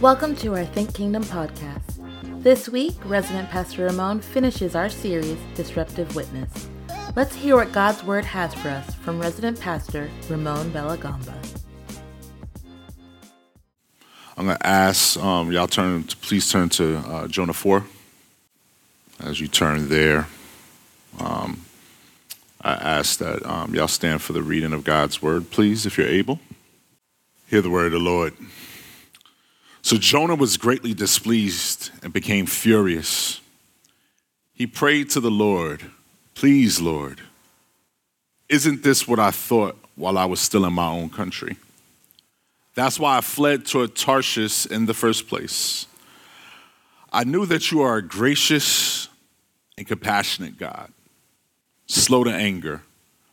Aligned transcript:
Welcome 0.00 0.34
to 0.36 0.54
our 0.54 0.64
Think 0.64 0.94
Kingdom 0.94 1.22
podcast. 1.24 2.42
This 2.42 2.70
week, 2.70 2.94
resident 3.04 3.50
Pastor 3.50 3.84
Ramon 3.84 4.22
finishes 4.22 4.74
our 4.74 4.88
series, 4.88 5.36
Disruptive 5.54 6.16
Witness. 6.16 6.70
Let's 7.16 7.34
hear 7.34 7.56
what 7.56 7.70
God's 7.72 8.02
Word 8.02 8.24
has 8.24 8.54
for 8.54 8.70
us 8.70 8.94
from 8.94 9.20
resident 9.20 9.60
pastor 9.60 10.08
Ramon 10.30 10.70
Belagamba. 10.70 11.34
I'm 14.38 14.46
going 14.46 14.56
to 14.56 14.66
ask 14.66 15.18
um, 15.18 15.52
y'all 15.52 15.66
turn 15.66 16.04
to, 16.04 16.16
please 16.16 16.50
turn 16.50 16.70
to 16.70 16.96
uh, 17.00 17.28
Jonah 17.28 17.52
4. 17.52 17.84
As 19.22 19.38
you 19.38 19.48
turn 19.48 19.90
there, 19.90 20.28
um, 21.18 21.60
I 22.62 22.72
ask 22.72 23.18
that 23.18 23.44
um, 23.44 23.74
y'all 23.74 23.86
stand 23.86 24.22
for 24.22 24.32
the 24.32 24.42
reading 24.42 24.72
of 24.72 24.82
God's 24.82 25.20
word, 25.20 25.50
please, 25.50 25.84
if 25.84 25.98
you're 25.98 26.06
able. 26.08 26.40
Hear 27.48 27.60
the 27.60 27.68
word 27.68 27.84
of 27.84 27.92
the 27.92 27.98
Lord. 27.98 28.32
So 29.82 29.96
Jonah 29.96 30.34
was 30.34 30.56
greatly 30.56 30.94
displeased 30.94 31.90
and 32.02 32.12
became 32.12 32.46
furious. 32.46 33.40
He 34.52 34.66
prayed 34.66 35.10
to 35.10 35.20
the 35.20 35.30
Lord, 35.30 35.90
Please, 36.34 36.80
Lord, 36.80 37.20
isn't 38.48 38.82
this 38.82 39.06
what 39.06 39.18
I 39.18 39.30
thought 39.30 39.76
while 39.96 40.18
I 40.18 40.24
was 40.24 40.40
still 40.40 40.64
in 40.64 40.72
my 40.72 40.88
own 40.88 41.10
country? 41.10 41.56
That's 42.74 42.98
why 42.98 43.18
I 43.18 43.20
fled 43.20 43.66
toward 43.66 43.94
Tarshish 43.94 44.66
in 44.66 44.86
the 44.86 44.94
first 44.94 45.28
place. 45.28 45.86
I 47.12 47.24
knew 47.24 47.44
that 47.46 47.70
you 47.70 47.82
are 47.82 47.96
a 47.96 48.02
gracious 48.02 49.08
and 49.76 49.86
compassionate 49.86 50.58
God 50.58 50.92
slow 51.90 52.22
to 52.22 52.30
anger, 52.30 52.82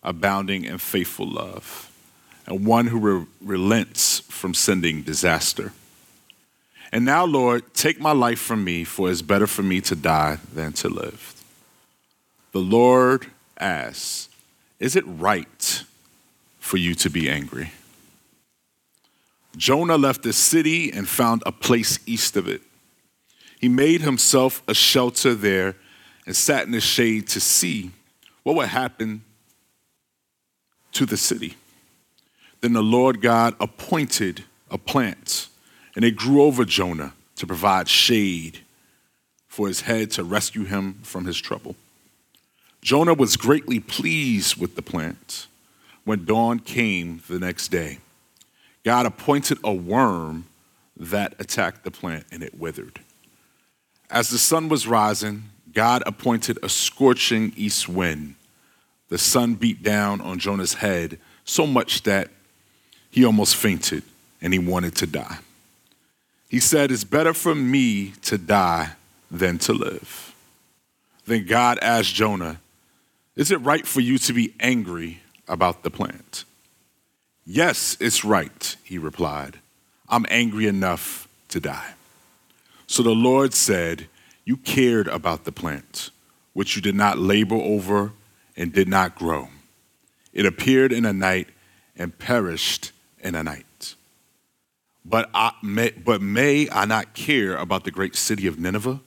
abounding 0.02 0.66
in 0.66 0.80
faithful 0.80 1.28
love, 1.28 1.92
and 2.48 2.66
one 2.66 2.88
who 2.88 2.98
re- 2.98 3.26
relents 3.42 4.22
from 4.22 4.54
sending 4.54 5.04
disaster. 5.04 5.74
And 6.92 7.04
now, 7.04 7.26
Lord, 7.26 7.74
take 7.74 8.00
my 8.00 8.14
life 8.14 8.40
from 8.40 8.64
me, 8.64 8.84
for 8.84 9.12
it's 9.12 9.22
better 9.22 9.48
for 9.48 9.64
me 9.64 9.82
to 9.82 9.96
die 9.96 10.40
than 10.54 10.74
to 10.74 10.90
live. 10.90 11.34
The 12.54 12.60
Lord 12.60 13.28
asks, 13.60 14.30
Is 14.80 14.96
it 14.96 15.04
right 15.06 15.84
for 16.60 16.78
you 16.78 16.96
to 16.96 17.10
be 17.10 17.30
angry? 17.30 17.72
Jonah 19.58 19.98
left 19.98 20.24
the 20.24 20.34
city 20.34 20.92
and 20.92 21.08
found 21.08 21.44
a 21.46 21.52
place 21.52 22.00
east 22.06 22.38
of 22.38 22.48
it. 22.48 22.62
He 23.60 23.68
made 23.68 24.02
himself 24.02 24.62
a 24.68 24.74
shelter 24.74 25.34
there 25.34 25.76
and 26.26 26.36
sat 26.36 26.66
in 26.66 26.72
the 26.72 26.80
shade 26.80 27.28
to 27.30 27.40
see 27.40 27.92
what 28.44 28.56
would 28.56 28.68
happen 28.68 29.24
to 30.92 31.06
the 31.06 31.18
city. 31.18 31.58
Then 32.62 32.74
the 32.74 32.84
Lord 32.84 33.22
God 33.22 33.56
appointed 33.60 34.44
a 34.70 34.78
plant, 34.78 35.48
and 35.98 36.06
it 36.06 36.16
grew 36.16 36.44
over 36.44 36.64
Jonah 36.64 37.14
to 37.38 37.48
provide 37.48 37.90
shade 37.90 38.60
for 39.48 39.68
his 39.68 39.82
head 39.82 40.12
to 40.12 40.24
rescue 40.24 40.64
him 40.64 41.00
from 41.02 41.26
his 41.26 41.40
trouble. 41.40 41.76
Jonah 42.84 43.16
was 43.16 43.36
greatly 43.36 43.80
pleased 43.80 44.62
with 44.62 44.76
the 44.76 44.84
plant. 44.84 45.48
When 46.04 46.24
dawn 46.24 46.60
came 46.60 47.24
the 47.28 47.40
next 47.40 47.70
day, 47.70 47.98
God 48.86 49.08
appointed 49.08 49.58
a 49.64 49.74
worm 49.74 50.46
that 50.96 51.34
attacked 51.40 51.84
the 51.84 51.90
plant 51.90 52.26
and 52.32 52.44
it 52.44 52.60
withered. 52.60 53.00
As 54.12 54.30
the 54.30 54.38
sun 54.38 54.70
was 54.70 54.86
rising, 54.86 55.46
God 55.74 56.04
appointed 56.06 56.60
a 56.62 56.70
scorching 56.70 57.54
east 57.58 57.90
wind. 57.90 58.36
The 59.10 59.18
sun 59.18 59.56
beat 59.56 59.82
down 59.82 60.22
on 60.22 60.38
Jonah's 60.38 60.76
head 60.76 61.18
so 61.44 61.66
much 61.66 62.04
that 62.04 62.30
he 63.10 63.26
almost 63.26 63.56
fainted 63.56 64.04
and 64.44 64.54
he 64.54 64.60
wanted 64.60 64.96
to 64.98 65.08
die. 65.08 65.40
He 66.50 66.60
said, 66.60 66.92
It's 66.92 67.04
better 67.04 67.34
for 67.34 67.54
me 67.54 68.14
to 68.24 68.38
die 68.38 68.92
than 69.30 69.58
to 69.60 69.74
live. 69.74 70.34
Then 71.26 71.46
God 71.46 71.78
asked 71.82 72.16
Jonah, 72.16 72.60
Is 73.36 73.52
it 73.52 73.58
right 73.58 73.86
for 73.86 74.00
you 74.00 74.18
to 74.20 74.34
be 74.34 74.54
angry 74.60 75.22
about 75.48 75.84
the 75.84 75.90
plant? 75.90 76.46
Yes, 77.46 77.98
it's 78.00 78.26
right, 78.26 78.76
he 78.84 78.98
replied. 78.98 79.60
I'm 80.10 80.26
angry 80.30 80.68
enough 80.68 81.28
to 81.50 81.60
die. 81.60 81.94
So 82.88 83.04
the 83.04 83.12
Lord 83.12 83.54
said, 83.54 84.08
You 84.46 84.58
cared 84.58 85.08
about 85.08 85.44
the 85.44 85.52
plant, 85.52 86.12
which 86.54 86.76
you 86.76 86.82
did 86.82 86.96
not 86.96 87.20
labor 87.20 87.56
over 87.56 88.14
and 88.56 88.74
did 88.74 88.88
not 88.88 89.16
grow. 89.16 89.50
It 90.34 90.46
appeared 90.46 90.92
in 90.92 91.06
a 91.06 91.14
night 91.14 91.50
and 91.96 92.18
perished 92.18 92.92
in 93.20 93.36
a 93.36 93.44
night. 93.44 93.67
But, 95.10 95.30
I 95.34 95.54
may, 95.62 95.92
but 95.92 96.22
may 96.22 96.70
I 96.70 96.84
not 96.86 97.14
care 97.14 97.56
about 97.56 97.86
the 97.86 97.92
great 97.92 98.16
city 98.16 98.48
of 98.48 98.60
Nineveh, 98.60 99.00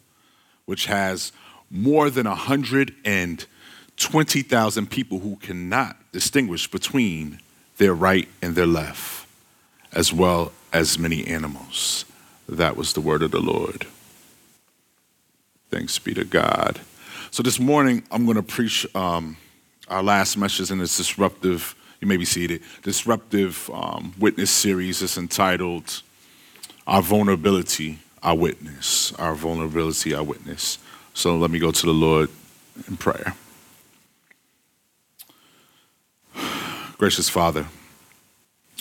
which 0.65 0.87
has 0.87 1.33
more 1.71 2.09
than 2.11 2.27
120,000 2.27 4.91
people 4.91 5.19
who 5.19 5.37
cannot 5.37 5.97
distinguish 6.13 6.71
between 6.71 7.41
their 7.77 7.95
right 7.95 8.29
and 8.41 8.55
their 8.55 8.67
left, 8.67 9.27
as 9.93 10.11
well 10.13 10.53
as 10.73 10.99
many 10.99 11.27
animals. 11.27 12.07
That 12.49 12.77
was 12.77 12.95
the 12.95 13.01
word 13.01 13.23
of 13.23 13.31
the 13.31 13.41
Lord. 13.41 13.87
Thanks 15.71 15.99
be 15.99 16.15
to 16.15 16.25
God. 16.25 16.81
So 17.31 17.43
this 17.43 17.61
morning, 17.61 18.03
I'm 18.11 18.25
going 18.25 18.37
to 18.37 18.43
preach 18.43 18.87
um, 18.95 19.37
our 19.89 20.03
last 20.03 20.37
message 20.37 20.71
in 20.71 20.79
this 20.79 20.97
disruptive, 20.97 21.75
you 22.01 22.09
may 22.09 22.17
be 22.17 22.25
seated, 22.25 22.63
disruptive 22.83 23.71
um, 23.73 24.15
witness 24.19 24.51
series. 24.51 25.03
is 25.03 25.19
entitled 25.19 26.03
Our 26.87 27.03
Vulnerability, 27.03 27.99
Our 28.23 28.37
Witness. 28.37 29.13
Our 29.19 29.35
Vulnerability, 29.35 30.15
Our 30.15 30.23
Witness. 30.23 30.79
So 31.13 31.37
let 31.37 31.51
me 31.51 31.59
go 31.59 31.71
to 31.71 31.87
the 31.87 31.93
Lord 31.93 32.31
in 32.89 32.97
prayer. 32.97 33.35
Gracious 36.97 37.29
Father, 37.29 37.67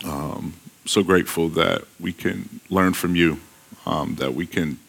um, 0.06 0.54
so 0.86 1.04
grateful 1.04 1.50
that 1.50 1.84
we 2.00 2.14
can 2.14 2.62
learn 2.70 2.94
from 2.94 3.18
you, 3.18 3.42
um, 3.86 4.16
that 4.16 4.34
we 4.34 4.46
can 4.46 4.80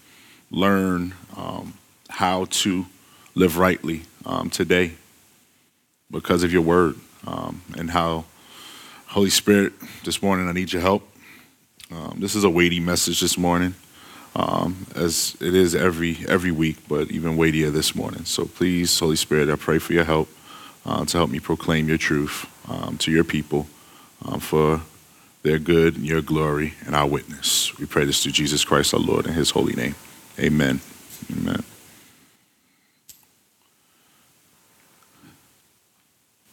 learn 0.53 1.15
um, 1.37 1.75
how 2.09 2.45
to 2.51 2.87
live 3.35 3.59
rightly 3.59 4.03
um, 4.25 4.51
today 4.51 4.93
because 6.11 6.45
of 6.45 6.53
your 6.53 6.63
word 6.63 6.97
um, 7.27 7.63
and 7.77 7.91
how, 7.91 8.25
Holy 9.07 9.31
Spirit, 9.31 9.73
this 10.05 10.23
morning 10.23 10.49
I 10.49 10.53
need 10.53 10.73
your 10.73 10.83
help. 10.83 11.07
Um, 11.91 12.17
this 12.21 12.35
is 12.35 12.45
a 12.45 12.51
weighty 12.51 12.81
message 12.81 13.21
this 13.21 13.37
morning, 13.37 13.75
um, 14.37 14.87
as 14.95 15.37
it 15.41 15.55
is 15.55 15.75
every 15.75 16.19
every 16.29 16.53
week, 16.53 16.77
but 16.89 17.11
even 17.11 17.37
weightier 17.37 17.71
this 17.71 17.95
morning. 17.95 18.25
So 18.25 18.45
please, 18.45 18.99
Holy 18.99 19.17
Spirit, 19.17 19.51
I 19.51 19.57
pray 19.57 19.79
for 19.79 19.93
your 19.93 20.05
help 20.05 20.29
uh, 20.87 21.05
to 21.05 21.19
help 21.19 21.31
me 21.31 21.41
proclaim 21.41 21.89
your 21.89 21.99
truth 21.99 22.47
um, 22.69 22.97
to 22.99 23.11
your 23.11 23.25
people 23.25 23.67
for 24.39 24.83
their 25.43 25.59
good 25.59 25.97
and 25.97 26.07
your 26.07 26.21
glory 26.21 26.75
and 26.87 26.95
our 26.95 27.07
witness. 27.07 27.77
We 27.79 27.87
pray 27.87 28.05
this 28.05 28.23
through 28.23 28.33
Jesus 28.33 28.65
Christ 28.65 28.93
our 28.95 29.01
Lord 29.01 29.27
in 29.27 29.33
his 29.33 29.51
holy 29.51 29.75
name. 29.75 29.95
Amen. 30.39 30.81
Amen. 31.33 31.63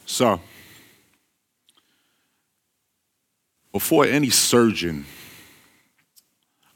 So, 0.06 0.39
before 3.77 4.05
any 4.05 4.31
surgeon 4.31 5.05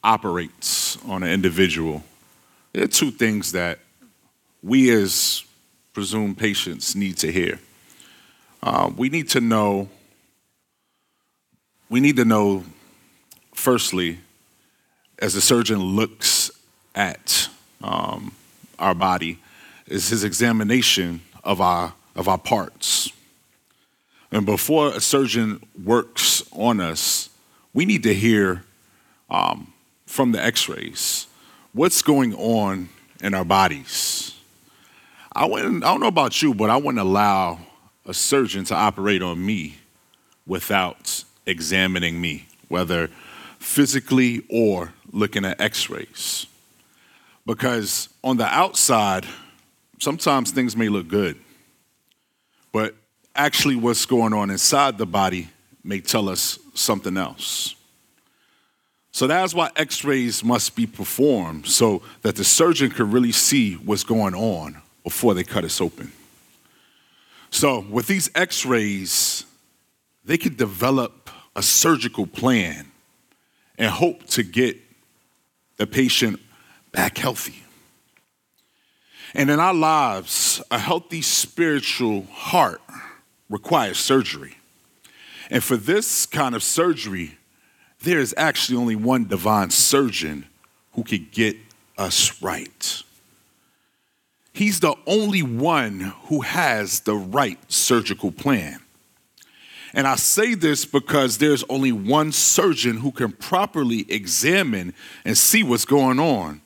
operates 0.03 1.03
on 1.05 1.23
an 1.23 1.31
individual, 1.31 2.03
there 2.73 2.83
are 2.83 2.87
two 2.87 3.09
things 3.09 3.53
that 3.53 3.79
we 4.61 4.91
as 4.91 5.43
presumed 5.93 6.37
patients 6.37 6.95
need 6.95 7.17
to 7.17 7.31
hear. 7.31 7.59
Uh, 8.61 8.91
we 8.95 9.09
need 9.09 9.27
to 9.27 9.41
know, 9.41 9.89
we 11.89 11.99
need 11.99 12.17
to 12.17 12.23
know, 12.23 12.63
firstly, 13.55 14.19
as 15.17 15.33
the 15.33 15.41
surgeon 15.41 15.79
looks 15.79 16.51
at 16.93 17.49
um, 17.83 18.31
our 18.77 18.93
body, 18.93 19.39
is 19.87 20.09
his 20.09 20.23
examination 20.23 21.19
of 21.43 21.61
our, 21.61 21.93
of 22.15 22.27
our 22.27 22.37
parts. 22.37 23.11
And 24.31 24.45
before 24.45 24.89
a 24.89 25.01
surgeon 25.01 25.61
works 25.83 26.43
on 26.53 26.79
us, 26.79 27.29
we 27.73 27.85
need 27.85 28.03
to 28.03 28.13
hear 28.13 28.63
um, 29.29 29.73
from 30.05 30.31
the 30.31 30.43
x 30.43 30.69
rays 30.69 31.27
what's 31.73 32.01
going 32.01 32.33
on 32.35 32.89
in 33.21 33.33
our 33.33 33.45
bodies. 33.45 34.35
I, 35.33 35.45
wouldn't, 35.45 35.83
I 35.83 35.91
don't 35.91 36.01
know 36.01 36.07
about 36.07 36.41
you, 36.41 36.53
but 36.53 36.69
I 36.69 36.77
wouldn't 36.77 36.99
allow 36.99 37.59
a 38.05 38.13
surgeon 38.13 38.65
to 38.65 38.75
operate 38.75 39.21
on 39.21 39.45
me 39.45 39.77
without 40.45 41.23
examining 41.45 42.19
me, 42.19 42.47
whether 42.67 43.09
physically 43.59 44.43
or 44.49 44.93
looking 45.11 45.45
at 45.45 45.61
x 45.61 45.89
rays. 45.89 46.47
Because 47.45 48.09
on 48.23 48.37
the 48.37 48.45
outside, 48.45 49.25
sometimes 49.99 50.51
things 50.51 50.75
may 50.75 50.89
look 50.89 51.07
good, 51.07 51.39
but 52.71 52.95
actually 53.35 53.75
what's 53.75 54.05
going 54.05 54.33
on 54.33 54.49
inside 54.49 54.97
the 54.97 55.05
body 55.05 55.49
may 55.83 55.99
tell 55.99 56.29
us 56.29 56.59
something 56.73 57.17
else. 57.17 57.75
So 59.11 59.27
that's 59.27 59.53
why 59.53 59.69
x 59.75 60.03
rays 60.03 60.43
must 60.43 60.75
be 60.75 60.85
performed 60.85 61.67
so 61.67 62.01
that 62.21 62.35
the 62.35 62.43
surgeon 62.43 62.91
can 62.91 63.11
really 63.11 63.31
see 63.31 63.75
what's 63.75 64.03
going 64.03 64.33
on 64.33 64.81
before 65.03 65.33
they 65.33 65.43
cut 65.43 65.65
us 65.65 65.81
open. 65.81 66.11
So, 67.49 67.85
with 67.89 68.07
these 68.07 68.29
x 68.33 68.65
rays, 68.65 69.45
they 70.23 70.37
could 70.37 70.55
develop 70.55 71.29
a 71.55 71.61
surgical 71.61 72.25
plan 72.25 72.89
and 73.77 73.89
hope 73.89 74.25
to 74.27 74.43
get 74.43 74.77
the 75.75 75.85
patient 75.85 76.39
back 76.93 77.17
healthy. 77.17 77.63
And 79.33 79.49
in 79.49 79.59
our 79.59 79.73
lives, 79.73 80.61
a 80.71 80.77
healthy 80.77 81.21
spiritual 81.21 82.23
heart 82.31 82.81
requires 83.51 83.99
surgery. 83.99 84.57
And 85.51 85.63
for 85.63 85.77
this 85.77 86.25
kind 86.25 86.55
of 86.55 86.63
surgery, 86.63 87.37
there 88.01 88.19
is 88.19 88.33
actually 88.37 88.77
only 88.77 88.95
one 88.95 89.27
divine 89.27 89.69
surgeon 89.69 90.47
who 90.93 91.03
could 91.03 91.31
get 91.31 91.57
us 91.97 92.41
right. 92.41 93.03
He's 94.53 94.79
the 94.79 94.95
only 95.05 95.43
one 95.43 96.13
who 96.25 96.41
has 96.41 97.01
the 97.01 97.15
right 97.15 97.59
surgical 97.71 98.31
plan. 98.31 98.79
And 99.93 100.07
I 100.07 100.15
say 100.15 100.55
this 100.55 100.85
because 100.85 101.37
there's 101.37 101.63
only 101.69 101.91
one 101.91 102.31
surgeon 102.31 102.97
who 102.97 103.11
can 103.11 103.33
properly 103.33 104.05
examine 104.09 104.93
and 105.25 105.37
see 105.37 105.63
what's 105.63 105.85
going 105.85 106.19
on 106.19 106.61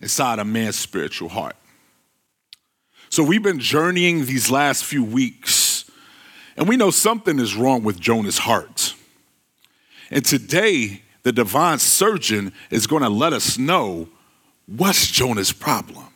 inside 0.00 0.38
a 0.38 0.44
man's 0.44 0.76
spiritual 0.76 1.30
heart. 1.30 1.56
So 3.08 3.22
we've 3.22 3.42
been 3.42 3.60
journeying 3.60 4.26
these 4.26 4.50
last 4.50 4.84
few 4.84 5.04
weeks, 5.04 5.52
and 6.56 6.68
we 6.68 6.76
know 6.76 6.90
something 6.90 7.38
is 7.38 7.56
wrong 7.56 7.82
with 7.82 7.98
Jonah's 7.98 8.38
heart. 8.38 8.94
And 10.10 10.24
today, 10.24 11.02
the 11.22 11.32
divine 11.32 11.78
surgeon 11.78 12.52
is 12.70 12.86
going 12.86 13.02
to 13.02 13.08
let 13.08 13.32
us 13.32 13.58
know 13.58 14.08
what's 14.66 15.06
Jonah's 15.06 15.52
problem 15.52 16.06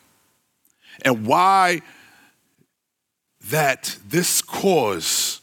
and 1.03 1.25
why 1.25 1.81
that 3.49 3.97
this 4.07 4.41
cause 4.41 5.41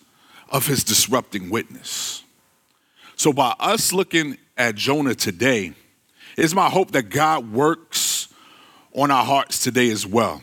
of 0.50 0.66
his 0.66 0.84
disrupting 0.84 1.50
witness. 1.50 2.22
So, 3.16 3.32
by 3.32 3.54
us 3.58 3.92
looking 3.92 4.36
at 4.56 4.74
Jonah 4.74 5.14
today, 5.14 5.72
it's 6.36 6.54
my 6.54 6.68
hope 6.68 6.92
that 6.92 7.04
God 7.04 7.52
works 7.52 8.28
on 8.92 9.10
our 9.10 9.24
hearts 9.24 9.60
today 9.60 9.90
as 9.90 10.06
well. 10.06 10.42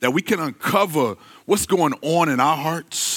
That 0.00 0.12
we 0.12 0.20
can 0.20 0.40
uncover 0.40 1.16
what's 1.46 1.66
going 1.66 1.94
on 2.02 2.28
in 2.28 2.40
our 2.40 2.56
hearts 2.56 3.11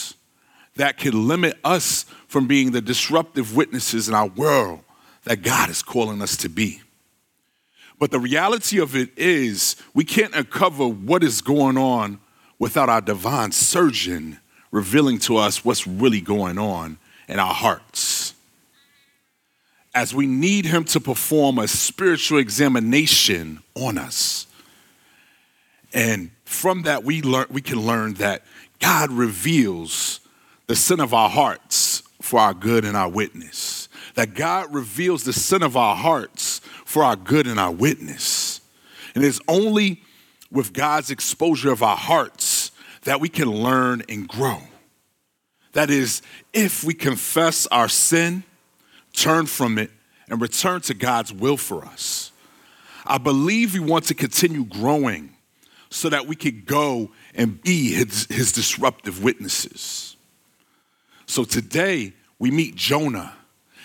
that 0.75 0.97
can 0.97 1.27
limit 1.27 1.57
us 1.63 2.03
from 2.27 2.47
being 2.47 2.71
the 2.71 2.81
disruptive 2.81 3.55
witnesses 3.55 4.09
in 4.09 4.15
our 4.15 4.27
world 4.27 4.81
that 5.23 5.41
God 5.41 5.69
is 5.69 5.81
calling 5.81 6.21
us 6.21 6.37
to 6.37 6.49
be. 6.49 6.81
But 7.97 8.11
the 8.11 8.19
reality 8.19 8.79
of 8.79 8.95
it 8.95 9.17
is, 9.17 9.75
we 9.93 10.03
can't 10.03 10.35
uncover 10.35 10.87
what 10.87 11.23
is 11.23 11.41
going 11.41 11.77
on 11.77 12.19
without 12.59 12.89
our 12.89 13.01
divine 13.01 13.51
surgeon 13.51 14.39
revealing 14.71 15.17
to 15.19 15.37
us 15.37 15.63
what's 15.63 15.87
really 15.87 16.19
going 16.19 16.57
on 16.57 16.97
in 17.29 17.39
our 17.39 17.53
hearts. 17.53 18.33
As 19.93 20.13
we 20.13 20.27
need 20.27 20.65
him 20.65 20.83
to 20.85 20.99
perform 20.99 21.57
a 21.57 21.69
spiritual 21.69 22.37
examination 22.39 23.63
on 23.75 23.97
us. 23.97 24.45
And 25.93 26.31
from 26.43 26.81
that, 26.81 27.05
we, 27.05 27.21
learn, 27.21 27.47
we 27.49 27.61
can 27.61 27.79
learn 27.79 28.15
that 28.15 28.43
God 28.79 29.09
reveals 29.11 30.19
the 30.67 30.75
sin 30.75 30.99
of 30.99 31.13
our 31.13 31.29
hearts 31.29 32.03
for 32.21 32.39
our 32.39 32.53
good 32.53 32.85
and 32.85 32.97
our 32.97 33.09
witness. 33.09 33.87
That 34.15 34.33
God 34.33 34.73
reveals 34.73 35.23
the 35.23 35.33
sin 35.33 35.61
of 35.61 35.75
our 35.75 35.95
hearts 35.95 36.59
for 36.85 37.03
our 37.03 37.15
good 37.15 37.47
and 37.47 37.59
our 37.59 37.71
witness. 37.71 38.61
And 39.13 39.23
it's 39.23 39.41
only 39.47 40.01
with 40.51 40.73
God's 40.73 41.11
exposure 41.11 41.71
of 41.71 41.83
our 41.83 41.97
hearts 41.97 42.71
that 43.03 43.19
we 43.19 43.29
can 43.29 43.49
learn 43.49 44.03
and 44.09 44.27
grow. 44.27 44.59
That 45.73 45.89
is, 45.89 46.21
if 46.53 46.83
we 46.83 46.93
confess 46.93 47.67
our 47.67 47.89
sin, 47.89 48.43
turn 49.13 49.45
from 49.45 49.77
it, 49.77 49.91
and 50.29 50.41
return 50.41 50.81
to 50.81 50.93
God's 50.93 51.33
will 51.33 51.57
for 51.57 51.85
us. 51.85 52.31
I 53.05 53.17
believe 53.17 53.73
we 53.73 53.79
want 53.79 54.05
to 54.05 54.15
continue 54.15 54.63
growing 54.63 55.35
so 55.89 56.09
that 56.09 56.27
we 56.27 56.35
could 56.35 56.65
go 56.65 57.11
and 57.35 57.61
be 57.61 57.91
his, 57.91 58.25
his 58.27 58.51
disruptive 58.51 59.23
witnesses. 59.23 60.14
So 61.25 61.43
today, 61.43 62.13
we 62.39 62.51
meet 62.51 62.75
Jonah, 62.75 63.33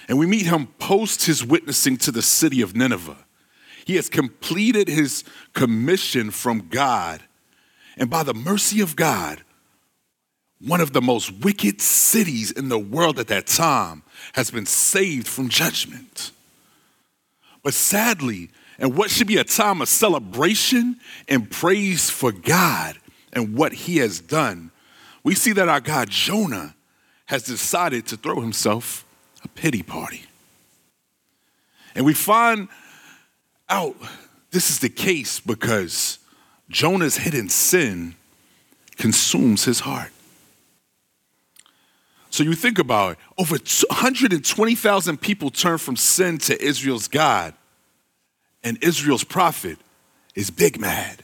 and 0.08 0.18
we 0.18 0.26
meet 0.26 0.46
him 0.46 0.66
post 0.78 1.24
his 1.24 1.44
witnessing 1.44 1.96
to 1.98 2.12
the 2.12 2.22
city 2.22 2.62
of 2.62 2.76
Nineveh. 2.76 3.16
He 3.84 3.96
has 3.96 4.08
completed 4.08 4.88
his 4.88 5.24
commission 5.54 6.30
from 6.30 6.68
God, 6.68 7.22
and 7.96 8.10
by 8.10 8.22
the 8.22 8.34
mercy 8.34 8.80
of 8.80 8.96
God, 8.96 9.42
one 10.60 10.80
of 10.80 10.92
the 10.92 11.00
most 11.00 11.32
wicked 11.42 11.80
cities 11.80 12.50
in 12.50 12.68
the 12.68 12.78
world 12.78 13.18
at 13.18 13.28
that 13.28 13.46
time 13.46 14.02
has 14.34 14.50
been 14.50 14.66
saved 14.66 15.26
from 15.26 15.48
judgment. 15.48 16.32
But 17.62 17.74
sadly, 17.74 18.50
and 18.78 18.96
what 18.96 19.10
should 19.10 19.26
be 19.26 19.38
a 19.38 19.44
time 19.44 19.80
of 19.80 19.88
celebration 19.88 20.96
and 21.28 21.50
praise 21.50 22.10
for 22.10 22.32
God 22.32 22.98
and 23.32 23.56
what 23.56 23.72
he 23.72 23.98
has 23.98 24.20
done, 24.20 24.70
we 25.22 25.34
see 25.34 25.52
that 25.52 25.68
our 25.68 25.80
God 25.80 26.10
Jonah 26.10 26.74
has 27.30 27.44
decided 27.44 28.08
to 28.08 28.16
throw 28.16 28.40
himself 28.40 29.06
a 29.44 29.48
pity 29.48 29.84
party. 29.84 30.24
And 31.94 32.04
we 32.04 32.12
find 32.12 32.66
out 33.68 33.94
this 34.50 34.68
is 34.68 34.80
the 34.80 34.88
case 34.88 35.38
because 35.38 36.18
Jonah's 36.68 37.18
hidden 37.18 37.48
sin 37.48 38.16
consumes 38.96 39.64
his 39.64 39.78
heart. 39.78 40.10
So 42.30 42.42
you 42.42 42.54
think 42.54 42.80
about 42.80 43.12
it, 43.12 43.18
over 43.38 43.54
120,000 43.54 45.20
people 45.20 45.50
turn 45.50 45.78
from 45.78 45.94
sin 45.94 46.38
to 46.38 46.60
Israel's 46.60 47.06
God, 47.06 47.54
and 48.64 48.76
Israel's 48.82 49.22
prophet 49.22 49.78
is 50.34 50.50
big 50.50 50.80
mad. 50.80 51.22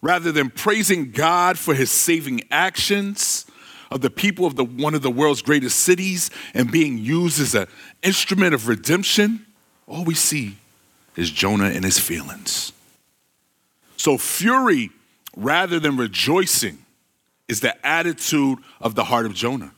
Rather 0.00 0.30
than 0.30 0.50
praising 0.50 1.10
God 1.10 1.58
for 1.58 1.74
his 1.74 1.90
saving 1.90 2.42
actions, 2.52 3.44
of 3.92 4.00
the 4.00 4.10
people 4.10 4.46
of 4.46 4.56
the, 4.56 4.64
one 4.64 4.94
of 4.94 5.02
the 5.02 5.10
world's 5.10 5.42
greatest 5.42 5.80
cities 5.80 6.30
and 6.54 6.72
being 6.72 6.98
used 6.98 7.38
as 7.40 7.54
an 7.54 7.66
instrument 8.02 8.54
of 8.54 8.66
redemption, 8.66 9.44
all 9.86 10.04
we 10.04 10.14
see 10.14 10.56
is 11.14 11.30
Jonah 11.30 11.66
and 11.66 11.84
his 11.84 11.98
feelings. 11.98 12.72
So, 13.98 14.16
fury 14.16 14.90
rather 15.36 15.78
than 15.78 15.96
rejoicing 15.96 16.78
is 17.48 17.60
the 17.60 17.86
attitude 17.86 18.58
of 18.80 18.94
the 18.94 19.04
heart 19.04 19.26
of 19.26 19.34
Jonah. 19.34 19.72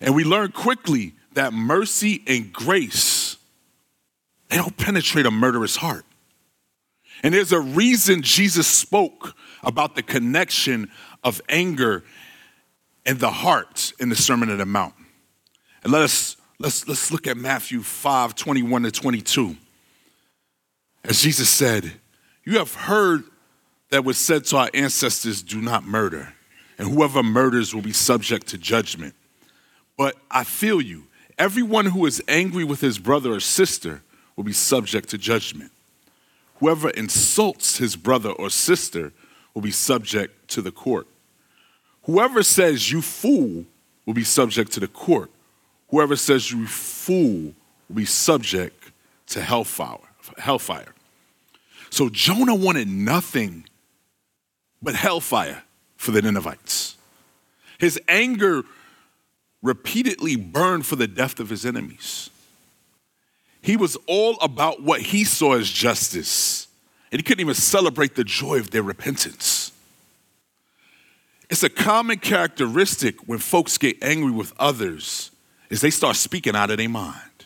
And 0.00 0.14
we 0.14 0.24
learn 0.24 0.50
quickly 0.50 1.14
that 1.34 1.52
mercy 1.52 2.22
and 2.26 2.52
grace, 2.52 3.36
they 4.48 4.56
don't 4.56 4.76
penetrate 4.76 5.26
a 5.26 5.30
murderous 5.30 5.76
heart. 5.76 6.04
And 7.22 7.32
there's 7.32 7.52
a 7.52 7.60
reason 7.60 8.22
Jesus 8.22 8.66
spoke 8.66 9.36
about 9.62 9.94
the 9.94 10.02
connection 10.02 10.90
of 11.22 11.40
anger 11.48 12.02
and 13.04 13.18
the 13.18 13.30
heart 13.30 13.92
in 13.98 14.08
the 14.08 14.16
Sermon 14.16 14.50
on 14.50 14.58
the 14.58 14.66
Mount. 14.66 14.94
And 15.82 15.92
let 15.92 16.02
us 16.02 16.36
let's 16.58 16.86
let's 16.86 17.10
look 17.10 17.26
at 17.26 17.36
Matthew 17.36 17.82
5, 17.82 18.34
21 18.34 18.82
to 18.84 18.90
22. 18.90 19.56
As 21.04 21.22
Jesus 21.22 21.48
said, 21.48 21.92
You 22.44 22.58
have 22.58 22.74
heard 22.74 23.24
that 23.90 24.04
was 24.04 24.16
said 24.16 24.44
to 24.46 24.56
our 24.56 24.70
ancestors, 24.72 25.42
do 25.42 25.60
not 25.60 25.84
murder, 25.84 26.32
and 26.78 26.88
whoever 26.88 27.22
murders 27.22 27.74
will 27.74 27.82
be 27.82 27.92
subject 27.92 28.46
to 28.48 28.58
judgment. 28.58 29.14
But 29.98 30.16
I 30.30 30.44
feel 30.44 30.80
you. 30.80 31.04
Everyone 31.38 31.86
who 31.86 32.06
is 32.06 32.22
angry 32.28 32.64
with 32.64 32.80
his 32.80 32.98
brother 32.98 33.32
or 33.32 33.40
sister 33.40 34.02
will 34.36 34.44
be 34.44 34.52
subject 34.52 35.08
to 35.10 35.18
judgment. 35.18 35.72
Whoever 36.56 36.90
insults 36.90 37.78
his 37.78 37.96
brother 37.96 38.30
or 38.30 38.48
sister 38.48 39.12
will 39.52 39.62
be 39.62 39.70
subject 39.70 40.48
to 40.50 40.62
the 40.62 40.70
court. 40.70 41.06
Whoever 42.04 42.42
says 42.42 42.90
you 42.90 43.00
fool 43.02 43.64
will 44.06 44.14
be 44.14 44.24
subject 44.24 44.72
to 44.72 44.80
the 44.80 44.88
court. 44.88 45.30
Whoever 45.88 46.16
says 46.16 46.50
you 46.50 46.66
fool 46.66 47.54
will 47.88 47.96
be 47.96 48.04
subject 48.04 48.90
to 49.28 49.40
hellfire. 49.40 49.98
hellfire. 50.38 50.94
So 51.90 52.08
Jonah 52.08 52.54
wanted 52.54 52.88
nothing 52.88 53.66
but 54.82 54.94
hellfire 54.94 55.62
for 55.96 56.10
the 56.10 56.22
Ninevites. 56.22 56.96
His 57.78 58.00
anger 58.08 58.64
repeatedly 59.62 60.34
burned 60.36 60.86
for 60.86 60.96
the 60.96 61.06
death 61.06 61.38
of 61.38 61.50
his 61.50 61.64
enemies. 61.64 62.30
He 63.60 63.76
was 63.76 63.96
all 64.06 64.36
about 64.40 64.82
what 64.82 65.00
he 65.00 65.22
saw 65.22 65.54
as 65.54 65.70
justice, 65.70 66.66
and 67.12 67.20
he 67.20 67.22
couldn't 67.22 67.40
even 67.40 67.54
celebrate 67.54 68.16
the 68.16 68.24
joy 68.24 68.58
of 68.58 68.72
their 68.72 68.82
repentance. 68.82 69.61
It's 71.52 71.62
a 71.62 71.68
common 71.68 72.16
characteristic 72.16 73.28
when 73.28 73.38
folks 73.38 73.76
get 73.76 74.02
angry 74.02 74.30
with 74.30 74.54
others 74.58 75.30
is 75.68 75.82
they 75.82 75.90
start 75.90 76.16
speaking 76.16 76.56
out 76.56 76.70
of 76.70 76.78
their 76.78 76.88
mind. 76.88 77.44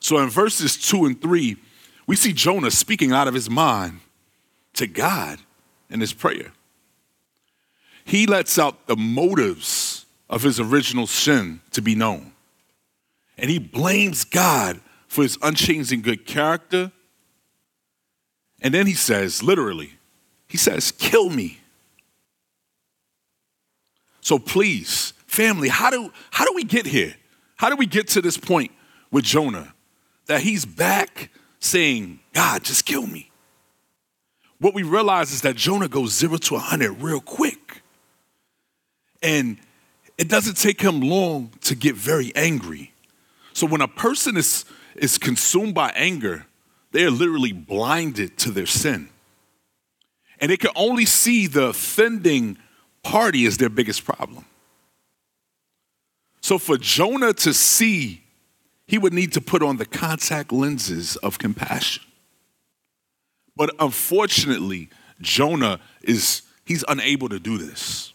So 0.00 0.16
in 0.16 0.30
verses 0.30 0.78
two 0.78 1.04
and 1.04 1.20
three, 1.20 1.58
we 2.06 2.16
see 2.16 2.32
Jonah 2.32 2.70
speaking 2.70 3.12
out 3.12 3.28
of 3.28 3.34
his 3.34 3.50
mind 3.50 4.00
to 4.72 4.86
God 4.86 5.40
in 5.90 6.00
his 6.00 6.14
prayer. 6.14 6.52
He 8.06 8.26
lets 8.26 8.58
out 8.58 8.86
the 8.86 8.96
motives 8.96 10.06
of 10.30 10.42
his 10.42 10.58
original 10.58 11.06
sin 11.06 11.60
to 11.72 11.82
be 11.82 11.94
known. 11.94 12.32
And 13.36 13.50
he 13.50 13.58
blames 13.58 14.24
God 14.24 14.80
for 15.06 15.20
his 15.20 15.36
unchanging 15.42 16.00
good 16.00 16.24
character. 16.24 16.90
And 18.62 18.72
then 18.72 18.86
he 18.86 18.94
says, 18.94 19.42
literally, 19.42 19.98
he 20.48 20.56
says, 20.56 20.92
kill 20.92 21.28
me. 21.28 21.58
So 24.22 24.38
please, 24.38 25.12
family, 25.26 25.68
how 25.68 25.90
do, 25.90 26.12
how 26.30 26.46
do 26.46 26.52
we 26.54 26.64
get 26.64 26.86
here? 26.86 27.14
How 27.56 27.68
do 27.68 27.76
we 27.76 27.86
get 27.86 28.08
to 28.08 28.22
this 28.22 28.38
point 28.38 28.70
with 29.10 29.24
Jonah 29.24 29.74
that 30.26 30.40
he's 30.40 30.64
back 30.64 31.30
saying, 31.58 32.20
God, 32.32 32.62
just 32.62 32.86
kill 32.86 33.06
me? 33.06 33.30
What 34.58 34.74
we 34.74 34.84
realize 34.84 35.32
is 35.32 35.42
that 35.42 35.56
Jonah 35.56 35.88
goes 35.88 36.12
zero 36.12 36.36
to 36.36 36.54
100 36.54 37.02
real 37.02 37.20
quick. 37.20 37.82
And 39.20 39.58
it 40.16 40.28
doesn't 40.28 40.56
take 40.56 40.80
him 40.80 41.00
long 41.00 41.50
to 41.62 41.74
get 41.74 41.96
very 41.96 42.32
angry. 42.36 42.92
So 43.52 43.66
when 43.66 43.80
a 43.80 43.88
person 43.88 44.36
is, 44.36 44.64
is 44.94 45.18
consumed 45.18 45.74
by 45.74 45.90
anger, 45.96 46.46
they 46.92 47.04
are 47.04 47.10
literally 47.10 47.52
blinded 47.52 48.38
to 48.38 48.52
their 48.52 48.66
sin. 48.66 49.08
And 50.40 50.50
they 50.50 50.56
can 50.56 50.70
only 50.76 51.06
see 51.06 51.48
the 51.48 51.66
offending 51.66 52.58
party 53.02 53.44
is 53.44 53.58
their 53.58 53.68
biggest 53.68 54.04
problem. 54.04 54.44
So 56.40 56.58
for 56.58 56.76
Jonah 56.76 57.32
to 57.34 57.54
see, 57.54 58.22
he 58.86 58.98
would 58.98 59.12
need 59.12 59.32
to 59.32 59.40
put 59.40 59.62
on 59.62 59.76
the 59.76 59.86
contact 59.86 60.52
lenses 60.52 61.16
of 61.16 61.38
compassion. 61.38 62.02
But 63.56 63.70
unfortunately, 63.78 64.88
Jonah 65.20 65.80
is 66.02 66.42
he's 66.64 66.84
unable 66.88 67.28
to 67.28 67.38
do 67.38 67.58
this. 67.58 68.12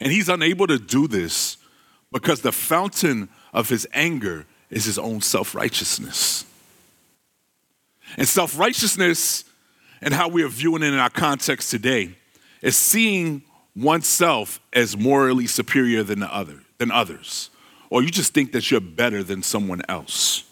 And 0.00 0.12
he's 0.12 0.28
unable 0.28 0.66
to 0.68 0.78
do 0.78 1.08
this 1.08 1.56
because 2.12 2.40
the 2.40 2.52
fountain 2.52 3.28
of 3.52 3.68
his 3.68 3.86
anger 3.92 4.46
is 4.70 4.84
his 4.84 4.98
own 4.98 5.20
self-righteousness. 5.20 6.44
And 8.16 8.26
self-righteousness 8.26 9.44
and 10.00 10.14
how 10.14 10.28
we 10.28 10.42
are 10.42 10.48
viewing 10.48 10.82
it 10.82 10.92
in 10.92 10.98
our 10.98 11.10
context 11.10 11.70
today 11.70 12.16
is 12.62 12.76
seeing 12.76 13.42
oneself 13.76 14.60
as 14.72 14.96
morally 14.96 15.46
superior 15.46 16.02
than 16.02 16.20
the 16.20 16.34
other 16.34 16.60
than 16.78 16.90
others. 16.90 17.50
Or 17.88 18.02
you 18.02 18.10
just 18.10 18.34
think 18.34 18.52
that 18.52 18.70
you're 18.70 18.80
better 18.80 19.22
than 19.22 19.42
someone 19.42 19.82
else. 19.88 20.44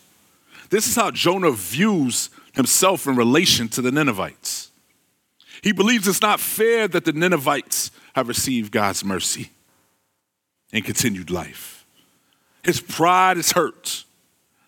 This 0.71 0.87
is 0.87 0.97
how 0.97 1.11
jonah 1.11 1.50
views 1.50 2.31
himself 2.53 3.07
in 3.07 3.17
relation 3.17 3.69
to 3.71 3.83
the 3.83 3.93
ninevites. 3.93 4.71
He 5.62 5.73
believes 5.73 6.07
it's 6.07 6.23
not 6.23 6.41
fair 6.41 6.87
that 6.88 7.05
the 7.05 7.12
ninevites 7.12 7.91
have 8.15 8.29
received 8.29 8.73
god's 8.73 9.05
mercy 9.05 9.50
and 10.73 10.85
continued 10.85 11.31
life. 11.31 11.87
His 12.62 12.81
pride 12.81 13.38
is 13.38 13.53
hurt 13.53 14.05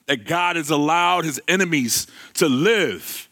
that 0.07 0.25
god 0.25 0.57
has 0.57 0.71
allowed 0.71 1.25
his 1.25 1.41
enemies 1.47 2.07
to 2.35 2.49
live. 2.49 3.29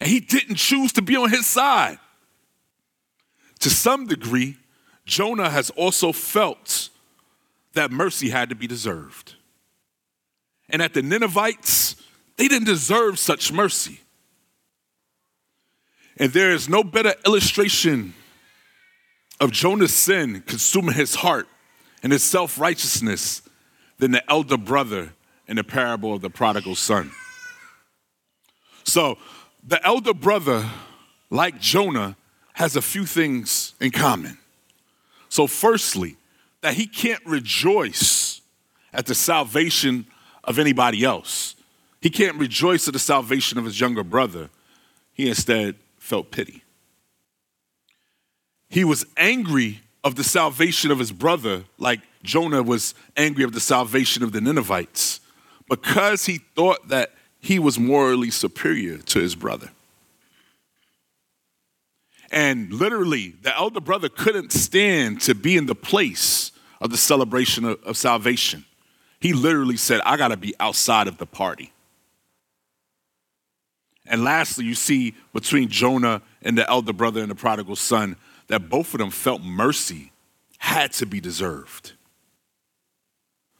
And 0.00 0.10
he 0.10 0.20
didn't 0.20 0.56
choose 0.56 0.92
to 0.94 1.02
be 1.02 1.16
on 1.16 1.30
his 1.30 1.46
side 1.46 1.98
to 3.64 3.70
some 3.70 4.06
degree, 4.06 4.58
Jonah 5.06 5.48
has 5.48 5.70
also 5.70 6.12
felt 6.12 6.90
that 7.72 7.90
mercy 7.90 8.28
had 8.28 8.50
to 8.50 8.54
be 8.54 8.66
deserved. 8.66 9.36
And 10.68 10.82
at 10.82 10.92
the 10.92 11.00
Ninevites, 11.00 11.96
they 12.36 12.46
didn't 12.46 12.66
deserve 12.66 13.18
such 13.18 13.50
mercy. 13.50 14.00
And 16.18 16.30
there 16.34 16.52
is 16.52 16.68
no 16.68 16.84
better 16.84 17.14
illustration 17.24 18.12
of 19.40 19.50
Jonah's 19.50 19.94
sin 19.94 20.42
consuming 20.46 20.94
his 20.94 21.14
heart 21.14 21.48
and 22.02 22.12
his 22.12 22.22
self 22.22 22.60
righteousness 22.60 23.40
than 23.96 24.10
the 24.10 24.30
elder 24.30 24.58
brother 24.58 25.14
in 25.48 25.56
the 25.56 25.64
parable 25.64 26.12
of 26.12 26.20
the 26.20 26.28
prodigal 26.28 26.74
son. 26.74 27.12
So, 28.84 29.16
the 29.66 29.82
elder 29.86 30.12
brother, 30.12 30.68
like 31.30 31.58
Jonah, 31.62 32.18
has 32.54 32.76
a 32.76 32.82
few 32.82 33.04
things 33.04 33.74
in 33.80 33.90
common. 33.90 34.38
So, 35.28 35.46
firstly, 35.46 36.16
that 36.62 36.74
he 36.74 36.86
can't 36.86 37.24
rejoice 37.26 38.40
at 38.92 39.06
the 39.06 39.14
salvation 39.14 40.06
of 40.44 40.58
anybody 40.58 41.04
else. 41.04 41.56
He 42.00 42.10
can't 42.10 42.36
rejoice 42.36 42.86
at 42.86 42.92
the 42.92 43.00
salvation 43.00 43.58
of 43.58 43.64
his 43.64 43.80
younger 43.80 44.04
brother. 44.04 44.50
He 45.12 45.28
instead 45.28 45.76
felt 45.98 46.30
pity. 46.30 46.62
He 48.68 48.84
was 48.84 49.04
angry 49.16 49.80
of 50.02 50.16
the 50.16 50.24
salvation 50.24 50.90
of 50.90 50.98
his 50.98 51.12
brother, 51.12 51.64
like 51.78 52.00
Jonah 52.22 52.62
was 52.62 52.94
angry 53.16 53.44
of 53.44 53.52
the 53.52 53.60
salvation 53.60 54.22
of 54.22 54.32
the 54.32 54.40
Ninevites, 54.40 55.20
because 55.68 56.26
he 56.26 56.38
thought 56.54 56.88
that 56.88 57.12
he 57.40 57.58
was 57.58 57.78
morally 57.78 58.30
superior 58.30 58.98
to 58.98 59.18
his 59.18 59.34
brother. 59.34 59.70
And 62.34 62.72
literally, 62.72 63.36
the 63.42 63.56
elder 63.56 63.80
brother 63.80 64.08
couldn't 64.08 64.50
stand 64.50 65.20
to 65.20 65.36
be 65.36 65.56
in 65.56 65.66
the 65.66 65.74
place 65.76 66.50
of 66.80 66.90
the 66.90 66.96
celebration 66.96 67.64
of, 67.64 67.80
of 67.84 67.96
salvation. 67.96 68.64
He 69.20 69.32
literally 69.32 69.76
said, 69.76 70.00
I 70.04 70.16
got 70.16 70.28
to 70.28 70.36
be 70.36 70.52
outside 70.58 71.06
of 71.06 71.18
the 71.18 71.26
party. 71.26 71.72
And 74.04 74.24
lastly, 74.24 74.64
you 74.64 74.74
see 74.74 75.14
between 75.32 75.68
Jonah 75.68 76.22
and 76.42 76.58
the 76.58 76.68
elder 76.68 76.92
brother 76.92 77.20
and 77.20 77.30
the 77.30 77.36
prodigal 77.36 77.76
son 77.76 78.16
that 78.48 78.68
both 78.68 78.92
of 78.94 78.98
them 78.98 79.10
felt 79.10 79.40
mercy 79.40 80.10
had 80.58 80.92
to 80.94 81.06
be 81.06 81.20
deserved. 81.20 81.92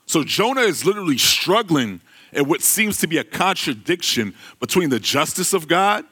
So 0.04 0.24
Jonah 0.24 0.62
is 0.62 0.84
literally 0.84 1.16
struggling 1.16 2.00
at 2.32 2.48
what 2.48 2.60
seems 2.60 2.98
to 2.98 3.06
be 3.06 3.18
a 3.18 3.24
contradiction 3.24 4.34
between 4.58 4.90
the 4.90 4.98
justice 4.98 5.52
of 5.52 5.68
God 5.68 6.04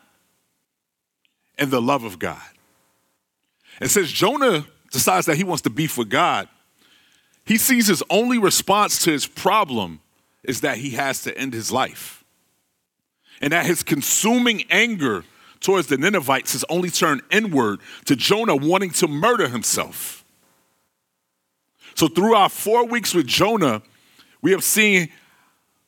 and 1.59 1.73
the 1.73 1.83
love 1.83 2.05
of 2.05 2.21
God. 2.21 2.41
And 3.83 3.91
since 3.91 4.13
Jonah 4.13 4.65
decides 4.93 5.27
that 5.27 5.37
he 5.37 5.43
wants 5.43 5.63
to 5.63 5.71
be 5.71 5.89
for 5.89 6.05
God, 6.05 6.49
he 7.45 7.59
sees 7.59 7.89
his 7.89 8.01
only 8.11 8.39
response 8.39 9.01
to 9.01 9.11
his 9.11 9.27
problem 9.27 10.01
is 10.45 10.61
that 10.61 10.79
he 10.79 10.91
has 10.91 11.25
to 11.25 11.37
end 11.37 11.53
his 11.53 11.73
life. 11.73 12.23
And 13.41 13.53
that 13.53 13.67
his 13.67 13.83
consuming 13.83 14.63
anger 14.71 15.25
towards 15.59 15.89
the 15.89 15.99
Ninevites 15.99 16.53
has 16.53 16.65
only 16.69 16.91
turned 16.91 17.23
inward 17.33 17.81
to 18.05 18.15
Jonah 18.15 18.55
wanting 18.55 18.91
to 18.91 19.09
murder 19.09 19.49
himself. 19.49 20.25
So, 21.97 22.07
through 22.07 22.37
our 22.37 22.49
four 22.49 22.87
weeks 22.87 23.15
with 23.15 23.27
Jonah, 23.27 23.83
we 24.43 24.53
have 24.53 24.63
seen 24.63 25.09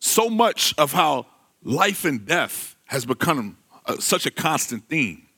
so 0.00 0.28
much 0.28 0.74
of 0.78 0.92
how 0.92 1.26
life 1.62 2.04
and 2.04 2.26
death 2.26 2.74
has 2.86 3.06
become 3.06 3.56
a, 3.86 4.00
such 4.00 4.26
a 4.26 4.32
constant 4.32 4.88
theme. 4.88 5.28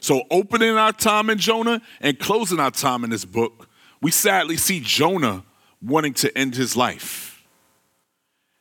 So, 0.00 0.22
opening 0.30 0.76
our 0.76 0.92
time 0.92 1.30
in 1.30 1.38
Jonah 1.38 1.82
and 2.00 2.18
closing 2.18 2.60
our 2.60 2.70
time 2.70 3.04
in 3.04 3.10
this 3.10 3.24
book, 3.24 3.68
we 4.00 4.10
sadly 4.10 4.56
see 4.56 4.80
Jonah 4.80 5.44
wanting 5.82 6.14
to 6.14 6.36
end 6.36 6.54
his 6.54 6.76
life. 6.76 7.44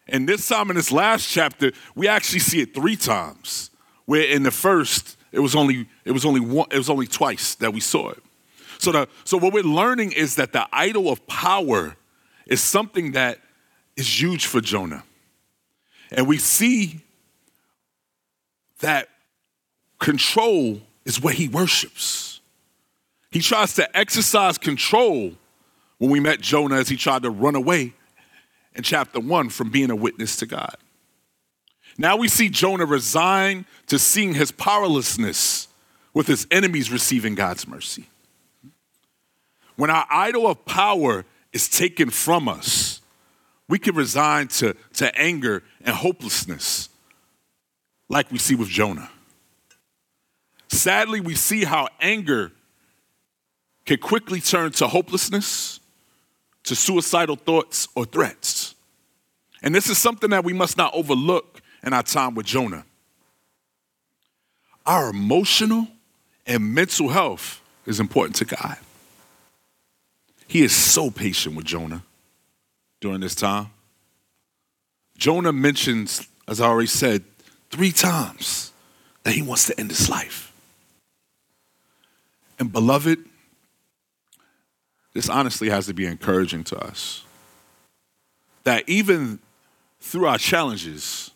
And 0.08 0.28
this 0.28 0.48
time 0.48 0.70
in 0.70 0.76
this 0.76 0.92
last 0.92 1.30
chapter, 1.30 1.72
we 1.96 2.08
actually 2.08 2.40
see 2.40 2.62
it 2.62 2.74
three 2.74 2.96
times. 2.96 3.72
Where 4.06 4.24
in 4.24 4.44
the 4.44 4.52
first, 4.52 5.18
it 5.32 5.40
was 5.40 5.54
only 5.56 5.88
it 6.06 6.12
was 6.12 6.26
only 6.26 6.40
one, 6.40 6.68
it 6.72 6.78
was 6.78 6.90
only 6.90 7.08
twice 7.08 7.56
that 7.56 7.74
we 7.74 7.82
saw 7.82 8.10
it. 8.10 8.24
So 8.80 8.92
the 8.92 9.10
so 9.26 9.38
what 9.38 9.54
we're 9.54 9.64
learning 9.64 10.14
is 10.14 10.36
that 10.36 10.54
the 10.54 10.66
idol 10.72 11.10
of 11.12 11.26
power 11.28 11.98
is 12.46 12.64
something 12.64 13.12
that 13.12 13.40
is 13.98 14.22
huge 14.22 14.46
for 14.46 14.62
Jonah. 14.62 15.04
And 16.12 16.26
we 16.26 16.38
see 16.38 17.02
that 18.80 19.10
control 20.00 20.82
is 21.08 21.22
what 21.22 21.36
he 21.36 21.48
worships. 21.48 22.42
He 23.32 23.40
tries 23.40 23.74
to 23.76 23.98
exercise 23.98 24.58
control 24.58 25.32
when 25.98 26.12
we 26.12 26.20
met 26.20 26.42
Jonah 26.42 26.76
as 26.76 26.90
he 26.90 26.98
tried 26.98 27.24
to 27.24 27.30
run 27.30 27.56
away 27.56 27.94
in 28.76 28.84
chapter 28.84 29.20
one 29.20 29.50
from 29.50 29.72
being 29.72 29.90
a 29.90 29.96
witness 29.96 30.36
to 30.38 30.46
God. 30.46 30.76
Now 31.98 32.18
we 32.18 32.28
see 32.28 32.50
Jonah 32.50 32.86
resign 32.86 33.66
to 33.88 33.98
seeing 33.98 34.34
his 34.34 34.52
powerlessness 34.52 35.70
with 36.14 36.28
his 36.28 36.46
enemies 36.52 36.92
receiving 36.92 37.36
God's 37.36 37.68
mercy. 37.68 38.10
When 39.78 39.90
our 39.90 40.06
idol 40.12 40.46
of 40.46 40.66
power 40.66 41.24
is 41.54 41.70
taken 41.70 42.10
from 42.10 42.50
us, 42.50 43.02
we 43.70 43.80
can 43.80 43.96
resign 43.96 44.50
to, 44.50 44.76
to 44.96 45.18
anger 45.18 45.64
and 45.82 45.96
hopelessness, 45.96 46.90
like 48.10 48.30
we 48.32 48.40
see 48.40 48.56
with 48.56 48.70
Jonah. 48.70 49.10
Sadly, 50.70 51.22
we 51.22 51.36
see 51.36 51.64
how 51.64 51.88
anger 52.02 52.52
can 53.86 53.98
quickly 54.00 54.42
turn 54.42 54.72
to 54.74 54.88
hopelessness, 54.88 55.80
to 56.64 56.76
suicidal 56.76 57.36
thoughts 57.38 57.88
or 57.96 58.06
threats. 58.06 58.76
And 59.64 59.74
this 59.74 59.90
is 59.90 59.98
something 59.98 60.30
that 60.32 60.44
we 60.44 60.54
must 60.54 60.78
not 60.78 60.94
overlook 60.94 61.62
in 61.84 61.94
our 61.94 62.04
time 62.04 62.36
with 62.36 62.46
Jonah. 62.46 62.86
Our 64.86 65.10
emotional 65.10 65.88
and 66.46 66.74
mental 66.74 67.10
health 67.10 67.62
is 67.86 68.00
important 68.00 68.36
to 68.38 68.46
God. 68.46 68.78
He 70.48 70.64
is 70.64 70.74
so 70.74 71.10
patient 71.10 71.56
with 71.56 71.66
Jonah 71.66 72.04
during 73.02 73.22
this 73.22 73.36
time. 73.36 73.68
Jonah 75.18 75.52
mentions, 75.52 76.28
as 76.48 76.62
I 76.62 76.68
already 76.68 76.88
said, 76.88 77.24
three 77.70 77.92
times 77.92 78.72
that 79.24 79.34
he 79.34 79.42
wants 79.42 79.66
to 79.68 79.80
end 79.80 79.90
his 79.90 80.10
life. 80.10 80.47
And 82.60 82.72
beloved, 82.72 83.20
this 85.14 85.30
honestly 85.30 85.70
has 85.70 85.86
to 85.88 85.94
be 85.94 86.06
encouraging 86.06 86.64
to 86.66 86.78
us 86.78 87.24
that 88.64 88.88
even 88.88 89.40
through 90.00 90.28
our 90.28 90.38
challenges, 90.38 91.32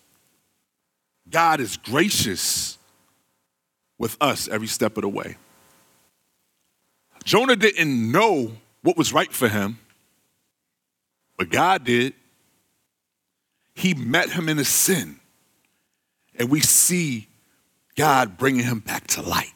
God 1.30 1.60
is 1.60 1.78
gracious 1.78 2.78
with 3.98 4.18
us 4.20 4.48
every 4.48 4.68
step 4.68 4.98
of 4.98 5.04
the 5.04 5.10
way. 5.10 5.38
Jonah 7.24 7.56
didn't 7.56 8.12
know 8.12 8.52
what 8.82 8.98
was 8.98 9.14
right 9.14 9.32
for 9.32 9.48
him, 9.48 9.80
but 11.38 11.50
God 11.50 11.84
did. 11.86 12.14
He 13.76 13.94
met 13.94 14.30
him 14.32 14.50
in 14.50 14.58
his 14.58 14.68
sin, 14.68 15.20
and 16.36 16.50
we 16.50 16.60
see 16.60 17.28
God 17.96 18.38
bringing 18.38 18.66
him 18.66 18.80
back 18.80 19.08
to 19.08 19.22
light. 19.22 19.54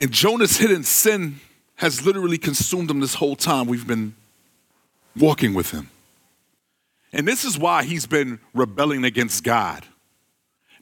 And 0.00 0.10
Jonah's 0.10 0.56
hidden 0.56 0.82
sin 0.82 1.40
has 1.76 2.04
literally 2.04 2.38
consumed 2.38 2.90
him 2.90 3.00
this 3.00 3.14
whole 3.14 3.36
time 3.36 3.66
we've 3.66 3.86
been 3.86 4.14
walking 5.16 5.54
with 5.54 5.70
him. 5.70 5.90
And 7.12 7.26
this 7.26 7.44
is 7.44 7.58
why 7.58 7.82
he's 7.84 8.06
been 8.06 8.38
rebelling 8.54 9.04
against 9.04 9.44
God. 9.44 9.84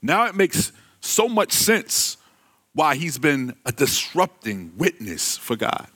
Now 0.03 0.27
it 0.27 0.35
makes 0.35 0.73
so 1.01 1.29
much 1.29 1.53
sense 1.53 2.17
why 2.75 2.95
he's 2.95 3.19
been 3.19 3.55
a 3.65 3.73
disrupting 3.73 4.73
witness 4.77 5.37
for 5.37 5.57
God. 5.57 5.89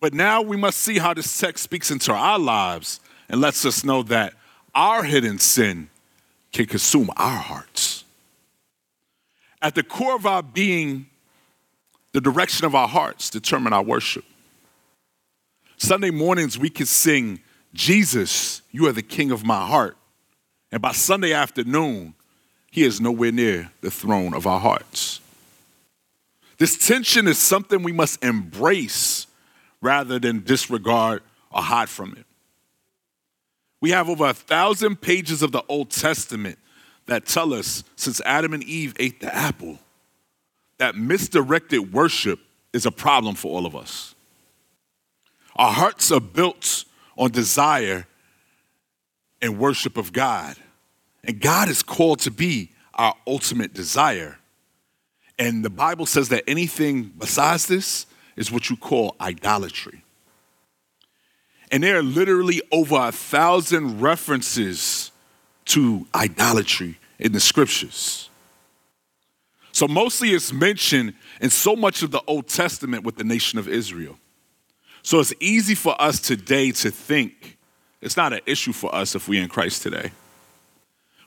But 0.00 0.14
now 0.14 0.42
we 0.42 0.56
must 0.56 0.78
see 0.78 0.98
how 0.98 1.14
this 1.14 1.38
text 1.38 1.64
speaks 1.64 1.90
into 1.90 2.12
our 2.12 2.38
lives 2.38 3.00
and 3.28 3.40
lets 3.40 3.64
us 3.64 3.84
know 3.84 4.02
that 4.04 4.34
our 4.74 5.02
hidden 5.02 5.38
sin 5.38 5.88
can 6.52 6.66
consume 6.66 7.10
our 7.16 7.38
hearts. 7.38 8.04
At 9.60 9.74
the 9.74 9.82
core 9.82 10.14
of 10.14 10.24
our 10.24 10.42
being, 10.42 11.07
the 12.12 12.20
direction 12.20 12.66
of 12.66 12.74
our 12.74 12.88
hearts 12.88 13.30
determine 13.30 13.72
our 13.72 13.82
worship. 13.82 14.24
Sunday 15.76 16.10
mornings, 16.10 16.58
we 16.58 16.70
can 16.70 16.86
sing, 16.86 17.40
Jesus, 17.72 18.62
you 18.72 18.86
are 18.88 18.92
the 18.92 19.02
king 19.02 19.30
of 19.30 19.44
my 19.44 19.66
heart. 19.66 19.96
And 20.72 20.82
by 20.82 20.92
Sunday 20.92 21.32
afternoon, 21.32 22.14
he 22.70 22.82
is 22.84 23.00
nowhere 23.00 23.32
near 23.32 23.70
the 23.80 23.90
throne 23.90 24.34
of 24.34 24.46
our 24.46 24.60
hearts. 24.60 25.20
This 26.58 26.76
tension 26.76 27.28
is 27.28 27.38
something 27.38 27.82
we 27.82 27.92
must 27.92 28.22
embrace 28.22 29.26
rather 29.80 30.18
than 30.18 30.42
disregard 30.42 31.22
or 31.50 31.62
hide 31.62 31.88
from 31.88 32.12
it. 32.16 32.26
We 33.80 33.90
have 33.90 34.08
over 34.08 34.26
a 34.26 34.34
thousand 34.34 35.00
pages 35.00 35.42
of 35.42 35.52
the 35.52 35.62
Old 35.68 35.90
Testament 35.90 36.58
that 37.06 37.26
tell 37.26 37.54
us 37.54 37.84
since 37.96 38.20
Adam 38.22 38.52
and 38.52 38.64
Eve 38.64 38.94
ate 38.98 39.20
the 39.20 39.34
apple, 39.34 39.78
that 40.78 40.96
misdirected 40.96 41.92
worship 41.92 42.40
is 42.72 42.86
a 42.86 42.90
problem 42.90 43.34
for 43.34 43.56
all 43.56 43.66
of 43.66 43.76
us. 43.76 44.14
Our 45.56 45.72
hearts 45.72 46.12
are 46.12 46.20
built 46.20 46.84
on 47.16 47.30
desire 47.32 48.06
and 49.42 49.58
worship 49.58 49.96
of 49.96 50.12
God. 50.12 50.56
And 51.24 51.40
God 51.40 51.68
is 51.68 51.82
called 51.82 52.20
to 52.20 52.30
be 52.30 52.70
our 52.94 53.14
ultimate 53.26 53.74
desire. 53.74 54.38
And 55.38 55.64
the 55.64 55.70
Bible 55.70 56.06
says 56.06 56.28
that 56.30 56.44
anything 56.46 57.12
besides 57.18 57.66
this 57.66 58.06
is 58.36 58.50
what 58.50 58.70
you 58.70 58.76
call 58.76 59.16
idolatry. 59.20 60.04
And 61.70 61.82
there 61.82 61.98
are 61.98 62.02
literally 62.02 62.62
over 62.72 62.96
a 62.96 63.12
thousand 63.12 64.00
references 64.00 65.10
to 65.66 66.06
idolatry 66.14 66.98
in 67.18 67.32
the 67.32 67.40
scriptures. 67.40 68.27
So 69.72 69.86
mostly 69.86 70.30
it's 70.30 70.52
mentioned 70.52 71.14
in 71.40 71.50
so 71.50 71.76
much 71.76 72.02
of 72.02 72.10
the 72.10 72.22
Old 72.26 72.48
Testament 72.48 73.04
with 73.04 73.16
the 73.16 73.24
nation 73.24 73.58
of 73.58 73.68
Israel. 73.68 74.18
So 75.02 75.20
it's 75.20 75.32
easy 75.40 75.74
for 75.74 76.00
us 76.00 76.20
today 76.20 76.70
to 76.72 76.90
think 76.90 77.56
it's 78.00 78.16
not 78.16 78.32
an 78.32 78.40
issue 78.46 78.72
for 78.72 78.94
us 78.94 79.14
if 79.14 79.28
we're 79.28 79.42
in 79.42 79.48
Christ 79.48 79.82
today. 79.82 80.12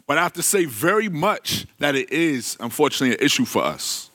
But 0.07 0.17
I 0.17 0.23
have 0.23 0.33
to 0.33 0.43
say 0.43 0.65
very 0.65 1.09
much 1.09 1.65
that 1.79 1.95
it 1.95 2.11
is, 2.11 2.57
unfortunately, 2.59 3.15
an 3.15 3.23
issue 3.23 3.45
for 3.45 3.63
us. 3.63 4.09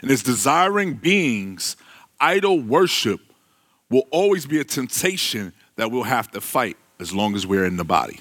And 0.00 0.10
as 0.10 0.22
desiring 0.22 0.94
beings, 0.94 1.76
idol 2.20 2.60
worship 2.60 3.20
will 3.90 4.06
always 4.10 4.46
be 4.46 4.60
a 4.60 4.64
temptation 4.64 5.52
that 5.76 5.90
we'll 5.90 6.04
have 6.04 6.30
to 6.32 6.40
fight 6.40 6.76
as 7.00 7.14
long 7.14 7.34
as 7.34 7.46
we're 7.46 7.64
in 7.64 7.76
the 7.76 7.84
body. 7.84 8.20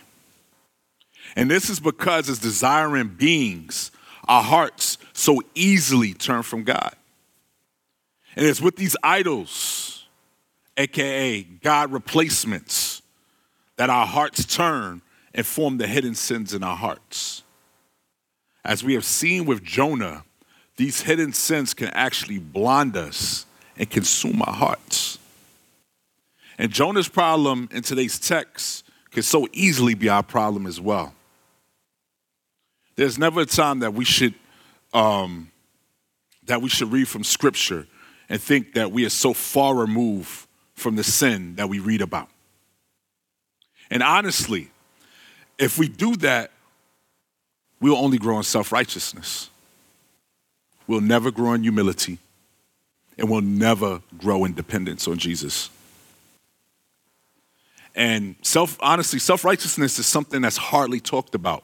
And 1.36 1.52
this 1.52 1.70
is 1.70 1.80
because, 1.80 2.30
as 2.30 2.40
desiring 2.40 3.10
beings, 3.10 3.92
our 4.28 4.44
hearts 4.44 4.98
so 5.18 5.42
easily 5.56 6.14
turn 6.14 6.44
from 6.44 6.64
God. 6.64 6.96
And 8.36 8.46
it's 8.46 8.62
with 8.62 8.76
these 8.76 8.96
idols, 9.02 10.06
aka 10.78 11.42
God 11.42 11.92
replacements, 11.92 13.02
that 13.78 13.90
our 13.90 14.06
hearts 14.06 14.46
turn 14.46 15.02
and 15.34 15.46
form 15.46 15.78
the 15.78 15.88
hidden 15.88 16.14
sins 16.14 16.54
in 16.54 16.64
our 16.64 16.76
hearts. 16.76 17.44
As 18.64 18.84
we 18.84 18.94
have 18.94 19.06
seen 19.06 19.46
with 19.46 19.64
Jonah, 19.64 20.24
these 20.76 21.02
hidden 21.02 21.34
sins 21.34 21.74
can 21.74 21.88
actually 21.90 22.38
blind 22.38 22.96
us 22.96 23.48
and 23.76 23.90
consume 23.90 24.42
our 24.44 24.54
hearts. 24.54 25.18
And 26.60 26.72
Jonah's 26.72 27.10
problem 27.10 27.70
in 27.72 27.82
today's 27.82 28.20
text 28.20 28.84
can 29.10 29.24
so 29.24 29.48
easily 29.52 29.96
be 29.96 30.10
our 30.10 30.24
problem 30.24 30.68
as 30.68 30.80
well. 30.80 31.16
There's 32.96 33.18
never 33.18 33.42
a 33.42 33.46
time 33.46 33.80
that 33.80 33.94
we 33.94 34.06
should 34.06 34.36
um, 34.94 35.52
that 36.46 36.62
we 36.62 36.70
should 36.70 36.92
read 36.92 37.08
from 37.08 37.24
Scripture 37.24 37.88
and 38.30 38.42
think 38.42 38.74
that 38.74 38.92
we 38.92 39.06
are 39.06 39.10
so 39.10 39.34
far 39.34 39.76
removed 39.76 40.48
from 40.76 40.96
the 40.96 41.04
sin 41.04 41.56
that 41.56 41.70
we 41.70 41.80
read 41.80 42.02
about. 42.02 42.30
And 43.90 44.04
honestly, 44.04 44.70
if 45.58 45.78
we 45.78 45.88
do 45.88 46.16
that, 46.18 46.52
we'll 47.80 47.98
only 47.98 48.18
grow 48.18 48.38
in 48.38 48.44
self 48.44 48.72
righteousness. 48.72 49.50
We'll 50.88 51.02
never 51.02 51.32
grow 51.32 51.54
in 51.54 51.64
humility, 51.64 52.20
and 53.18 53.30
we'll 53.30 53.42
never 53.42 54.02
grow 54.18 54.46
in 54.46 54.54
dependence 54.54 55.08
on 55.08 55.18
Jesus. 55.18 55.70
And 57.96 58.36
self, 58.42 58.78
honestly, 58.80 59.20
self 59.20 59.44
righteousness 59.44 60.00
is 60.00 60.06
something 60.06 60.42
that's 60.42 60.58
hardly 60.58 61.00
talked 61.00 61.34
about 61.34 61.64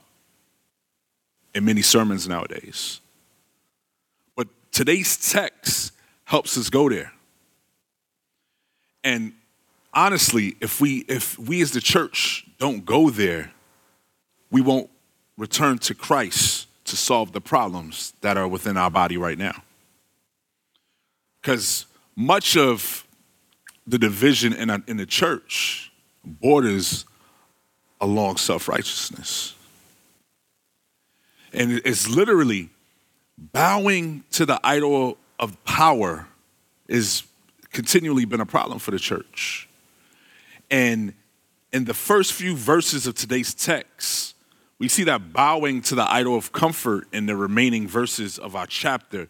in 1.53 1.65
many 1.65 1.81
sermons 1.81 2.27
nowadays. 2.27 2.99
Today's 4.73 5.31
text 5.31 5.93
helps 6.25 6.57
us 6.57 6.71
go 6.71 6.89
there. 6.89 7.13
And 9.03 9.33
honestly, 9.93 10.55
if 10.59 10.81
we 10.81 11.05
if 11.07 11.37
we 11.37 11.61
as 11.61 11.71
the 11.71 11.79
church 11.79 12.45
don't 12.57 12.83
go 12.83 13.11
there, 13.11 13.51
we 14.49 14.61
won't 14.61 14.89
return 15.37 15.77
to 15.77 15.93
Christ 15.93 16.67
to 16.85 16.97
solve 16.97 17.33
the 17.33 17.41
problems 17.41 18.13
that 18.21 18.35
are 18.35 18.47
within 18.47 18.75
our 18.75 18.89
body 18.89 19.15
right 19.15 19.37
now. 19.37 19.61
Because 21.39 21.85
much 22.15 22.57
of 22.57 23.05
the 23.85 23.99
division 23.99 24.53
in, 24.53 24.71
a, 24.71 24.81
in 24.87 24.97
the 24.97 25.05
church 25.05 25.91
borders 26.23 27.05
along 28.01 28.37
self 28.37 28.67
righteousness. 28.67 29.53
And 31.53 31.79
it's 31.85 32.09
literally 32.09 32.69
bowing 33.37 34.23
to 34.31 34.45
the 34.45 34.59
idol 34.63 35.17
of 35.39 35.63
power 35.65 36.27
has 36.89 37.23
continually 37.71 38.25
been 38.25 38.39
a 38.39 38.45
problem 38.45 38.79
for 38.79 38.91
the 38.91 38.99
church. 38.99 39.67
And 40.69 41.13
in 41.71 41.85
the 41.85 41.93
first 41.93 42.33
few 42.33 42.55
verses 42.55 43.07
of 43.07 43.15
today's 43.15 43.53
text, 43.53 44.35
we 44.79 44.87
see 44.87 45.03
that 45.05 45.33
bowing 45.33 45.81
to 45.83 45.95
the 45.95 46.09
idol 46.11 46.35
of 46.35 46.51
comfort 46.51 47.07
in 47.11 47.25
the 47.25 47.35
remaining 47.35 47.87
verses 47.87 48.37
of 48.37 48.55
our 48.55 48.67
chapter. 48.67 49.27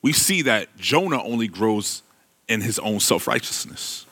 We 0.00 0.12
see 0.12 0.42
that 0.42 0.76
Jonah 0.76 1.22
only 1.22 1.48
grows 1.48 2.02
in 2.48 2.60
his 2.60 2.78
own 2.78 3.00
self 3.00 3.26
righteousness. 3.26 4.06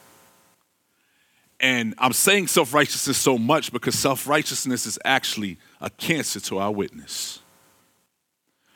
And 1.59 1.93
I'm 1.97 2.13
saying 2.13 2.47
self 2.47 2.73
righteousness 2.73 3.17
so 3.17 3.37
much 3.37 3.71
because 3.71 3.97
self 3.97 4.27
righteousness 4.27 4.85
is 4.85 4.97
actually 5.05 5.57
a 5.79 5.89
cancer 5.89 6.39
to 6.41 6.57
our 6.57 6.71
witness. 6.71 7.40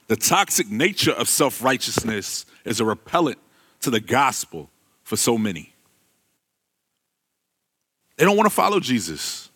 The 0.07 0.15
toxic 0.15 0.69
nature 0.69 1.11
of 1.11 1.27
self 1.27 1.63
righteousness 1.63 2.45
is 2.63 2.79
a 2.79 2.85
repellent 2.85 3.39
to 3.81 3.89
the 3.89 3.99
gospel 3.99 4.69
for 5.03 5.15
so 5.15 5.37
many. 5.37 5.73
They 8.17 8.25
don't 8.25 8.37
want 8.37 8.47
to 8.47 8.55
follow 8.55 8.79
Jesus. 8.79 9.49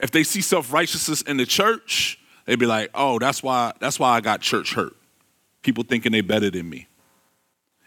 If 0.00 0.10
they 0.10 0.24
see 0.24 0.40
self-righteousness 0.40 1.22
in 1.22 1.36
the 1.36 1.46
church, 1.46 2.18
they'd 2.44 2.58
be 2.58 2.66
like, 2.66 2.90
"Oh, 2.94 3.18
that's 3.18 3.42
why 3.42 3.72
that's 3.78 3.98
why 3.98 4.10
I 4.10 4.20
got 4.20 4.40
church 4.40 4.74
hurt." 4.74 4.96
People 5.62 5.84
thinking 5.84 6.12
they're 6.12 6.22
better 6.22 6.50
than 6.50 6.68
me. 6.68 6.88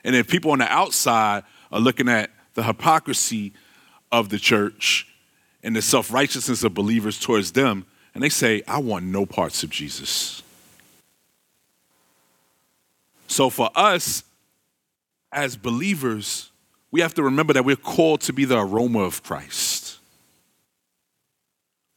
And 0.04 0.16
if 0.16 0.28
people 0.28 0.52
on 0.52 0.60
the 0.60 0.72
outside 0.72 1.44
are 1.72 1.80
looking 1.80 2.08
at 2.08 2.32
the 2.54 2.64
hypocrisy 2.64 3.54
of 4.12 4.30
the 4.30 4.40
church 4.40 5.06
and 5.62 5.76
the 5.76 5.82
self-righteousness 5.82 6.64
of 6.64 6.74
believers 6.74 7.20
towards 7.20 7.52
them, 7.52 7.86
and 8.14 8.24
they 8.24 8.30
say, 8.30 8.64
"I 8.68 8.78
want 8.78 9.06
no 9.06 9.26
parts 9.26 9.64
of 9.64 9.70
Jesus." 9.70 10.44
So 13.28 13.50
for 13.50 13.70
us 13.76 14.24
as 15.32 15.56
believers, 15.56 16.52
we 16.92 17.02
have 17.02 17.14
to 17.16 17.24
remember 17.24 17.54
that 17.54 17.66
we're 17.66 17.76
called 17.76 18.22
to 18.22 18.34
be 18.34 18.46
the 18.46 18.58
aroma 18.58 19.00
of 19.00 19.22
Christ. 19.24 20.00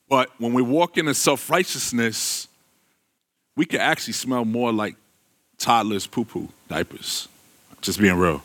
But 0.08 0.28
when 0.38 0.52
we 0.52 0.62
walk 0.62 0.98
in 0.98 1.06
a 1.06 1.14
self 1.14 1.48
righteousness, 1.48 2.48
we 3.56 3.64
can 3.64 3.80
actually 3.80 4.14
smell 4.14 4.44
more 4.44 4.72
like 4.72 4.96
toddlers' 5.58 6.06
poo 6.06 6.24
poo 6.24 6.48
diapers. 6.68 7.28
Just 7.80 8.00
being 8.00 8.16
real. 8.16 8.42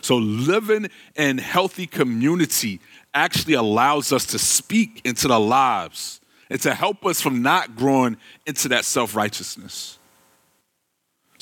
So, 0.00 0.16
living 0.16 0.88
in 1.14 1.38
healthy 1.38 1.86
community 1.86 2.80
actually 3.12 3.54
allows 3.54 4.12
us 4.12 4.26
to 4.26 4.38
speak 4.38 5.00
into 5.04 5.28
the 5.28 5.38
lives 5.38 6.20
and 6.50 6.60
to 6.62 6.74
help 6.74 7.06
us 7.06 7.20
from 7.20 7.42
not 7.42 7.76
growing 7.76 8.16
into 8.46 8.68
that 8.68 8.84
self 8.84 9.14
righteousness. 9.14 9.98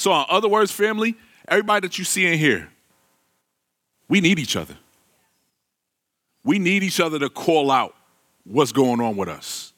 So, 0.02 0.12
in 0.12 0.24
other 0.30 0.48
words, 0.48 0.72
family, 0.72 1.14
everybody 1.46 1.86
that 1.86 1.96
you 1.96 2.02
see 2.04 2.26
in 2.26 2.36
here, 2.36 2.68
we 4.08 4.20
need 4.20 4.40
each 4.40 4.56
other. 4.56 4.74
We 6.42 6.58
need 6.58 6.82
each 6.82 6.98
other 6.98 7.20
to 7.20 7.30
call 7.30 7.70
out 7.70 7.94
what's 8.42 8.72
going 8.72 9.00
on 9.00 9.16
with 9.16 9.28
us. 9.28 9.72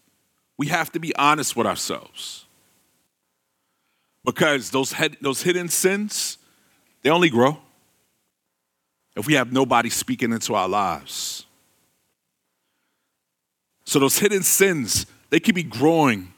We 0.56 0.68
have 0.68 0.90
to 0.92 0.98
be 0.98 1.14
honest 1.16 1.56
with 1.56 1.66
ourselves. 1.66 2.46
Because 4.24 4.70
those, 4.70 4.92
head, 4.92 5.18
those 5.20 5.42
hidden 5.42 5.68
sins, 5.68 6.38
they 7.02 7.10
only 7.10 7.28
grow 7.28 7.58
if 9.16 9.26
we 9.26 9.34
have 9.34 9.52
nobody 9.52 9.90
speaking 9.90 10.32
into 10.32 10.54
our 10.54 10.70
lives. 10.70 11.44
So 13.84 13.98
those 13.98 14.18
hidden 14.18 14.42
sins, 14.42 15.04
they 15.28 15.38
can 15.38 15.54
be 15.54 15.64
growing 15.64 16.32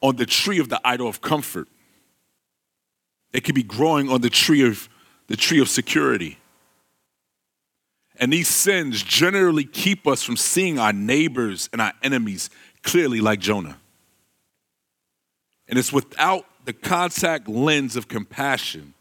on 0.00 0.16
the 0.16 0.26
tree 0.26 0.58
of 0.58 0.68
the 0.68 0.80
idol 0.84 1.06
of 1.06 1.20
comfort. 1.20 1.68
They 3.32 3.40
can 3.40 3.54
be 3.54 3.62
growing 3.62 4.08
on 4.10 4.20
the 4.20 4.30
tree 4.30 4.66
of 4.66 4.88
the 5.26 5.36
tree 5.36 5.60
of 5.60 5.68
security. 5.68 6.38
And 8.16 8.32
these 8.32 8.48
sins 8.48 9.02
generally 9.02 9.64
keep 9.64 10.06
us 10.06 10.22
from 10.22 10.36
seeing 10.36 10.78
our 10.78 10.92
neighbors 10.92 11.68
and 11.72 11.80
our 11.80 11.92
enemies 12.02 12.50
clearly, 12.82 13.20
like 13.20 13.40
Jonah. 13.40 13.78
And 15.68 15.78
it's 15.78 15.92
without 15.92 16.44
the 16.64 16.72
contact 16.72 17.48
lens 17.48 17.96
of 17.96 18.08
compassion 18.08 18.94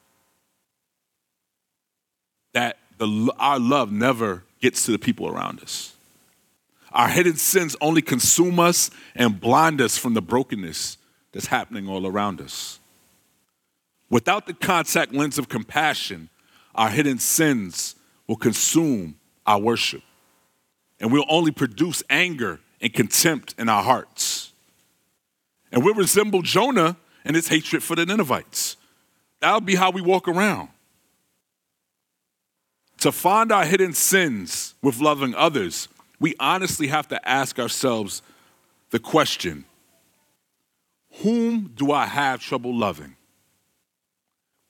that 2.53 2.77
the, 2.97 3.31
our 3.37 3.59
love 3.59 3.91
never 3.91 4.43
gets 4.61 4.85
to 4.85 4.91
the 4.91 4.99
people 4.99 5.27
around 5.27 5.59
us. 5.61 5.93
Our 6.91 7.07
hidden 7.07 7.35
sins 7.35 7.75
only 7.81 8.01
consume 8.01 8.59
us 8.59 8.91
and 9.15 9.39
blind 9.39 9.81
us 9.81 9.97
from 9.97 10.13
the 10.13 10.21
brokenness 10.21 10.97
that's 11.31 11.47
happening 11.47 11.87
all 11.87 12.05
around 12.05 12.41
us. 12.41 12.79
Without 14.11 14.45
the 14.45 14.53
contact 14.53 15.13
lens 15.13 15.39
of 15.39 15.47
compassion, 15.47 16.29
our 16.75 16.89
hidden 16.89 17.17
sins 17.17 17.95
will 18.27 18.35
consume 18.35 19.15
our 19.47 19.57
worship. 19.57 20.03
And 20.99 21.11
we'll 21.11 21.25
only 21.29 21.51
produce 21.51 22.03
anger 22.09 22.59
and 22.81 22.93
contempt 22.93 23.55
in 23.57 23.69
our 23.69 23.81
hearts. 23.81 24.51
And 25.71 25.83
we'll 25.83 25.95
resemble 25.95 26.41
Jonah 26.41 26.97
and 27.23 27.35
his 27.37 27.47
hatred 27.47 27.81
for 27.81 27.95
the 27.95 28.05
Ninevites. 28.05 28.75
That'll 29.39 29.61
be 29.61 29.75
how 29.75 29.91
we 29.91 30.01
walk 30.01 30.27
around. 30.27 30.67
To 32.97 33.13
find 33.13 33.51
our 33.51 33.65
hidden 33.65 33.93
sins 33.93 34.75
with 34.83 34.99
loving 34.99 35.33
others, 35.35 35.87
we 36.19 36.35
honestly 36.37 36.87
have 36.87 37.07
to 37.07 37.27
ask 37.27 37.57
ourselves 37.57 38.21
the 38.89 38.99
question 38.99 39.63
Whom 41.23 41.71
do 41.75 41.93
I 41.93 42.05
have 42.05 42.41
trouble 42.41 42.75
loving? 42.75 43.15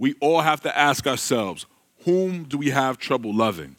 We 0.02 0.16
all 0.20 0.42
have 0.42 0.62
to 0.62 0.76
ask 0.76 1.06
ourselves 1.06 1.68
whom 2.06 2.46
do 2.46 2.58
we 2.58 2.72
have 2.72 2.98
trouble 2.98 3.36
loving? 3.36 3.76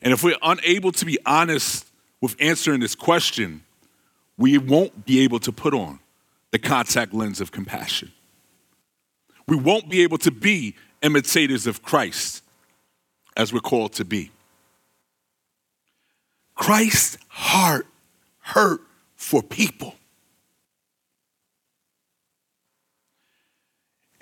And 0.00 0.10
if 0.10 0.24
we're 0.24 0.38
unable 0.42 0.90
to 0.90 1.04
be 1.04 1.18
honest 1.26 1.86
with 2.22 2.34
answering 2.40 2.80
this 2.80 2.94
question, 2.94 3.62
we 4.38 4.56
won't 4.56 5.04
be 5.04 5.20
able 5.20 5.38
to 5.40 5.52
put 5.52 5.74
on 5.74 5.98
the 6.50 6.58
contact 6.58 7.12
lens 7.12 7.42
of 7.42 7.52
compassion. 7.52 8.10
We 9.46 9.54
won't 9.54 9.90
be 9.90 10.02
able 10.02 10.16
to 10.16 10.30
be 10.30 10.76
imitators 11.02 11.66
of 11.66 11.82
Christ 11.82 12.42
as 13.36 13.52
we're 13.52 13.60
called 13.60 13.92
to 13.94 14.06
be. 14.06 14.30
Christ's 16.54 17.18
heart 17.28 17.86
hurt 18.38 18.80
for 19.16 19.42
people. 19.42 19.94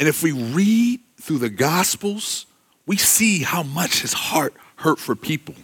And 0.00 0.08
if 0.08 0.22
we 0.22 0.32
read 0.32 1.00
through 1.20 1.38
the 1.38 1.50
Gospels, 1.50 2.46
we 2.86 2.96
see 2.96 3.42
how 3.42 3.62
much 3.62 4.00
his 4.00 4.14
heart 4.14 4.54
hurt 4.76 4.98
for 4.98 5.14
people. 5.14 5.54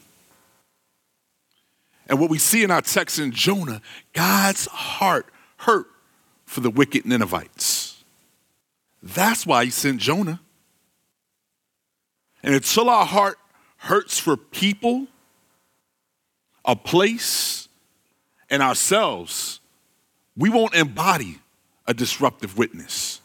And 2.06 2.20
what 2.20 2.28
we 2.28 2.38
see 2.38 2.62
in 2.62 2.70
our 2.70 2.82
text 2.82 3.18
in 3.18 3.32
Jonah, 3.32 3.80
God's 4.12 4.66
heart 4.66 5.26
hurt 5.56 5.86
for 6.44 6.60
the 6.60 6.68
wicked 6.68 7.06
Ninevites. 7.06 8.04
That's 9.02 9.46
why 9.46 9.64
he 9.64 9.70
sent 9.70 10.02
Jonah. 10.02 10.38
And 12.42 12.54
until 12.54 12.90
our 12.90 13.06
heart 13.06 13.38
hurts 13.78 14.18
for 14.18 14.36
people, 14.36 15.06
a 16.62 16.76
place, 16.76 17.68
and 18.50 18.62
ourselves, 18.62 19.60
we 20.36 20.50
won't 20.50 20.74
embody 20.74 21.38
a 21.86 21.94
disruptive 21.94 22.58
witness. 22.58 23.22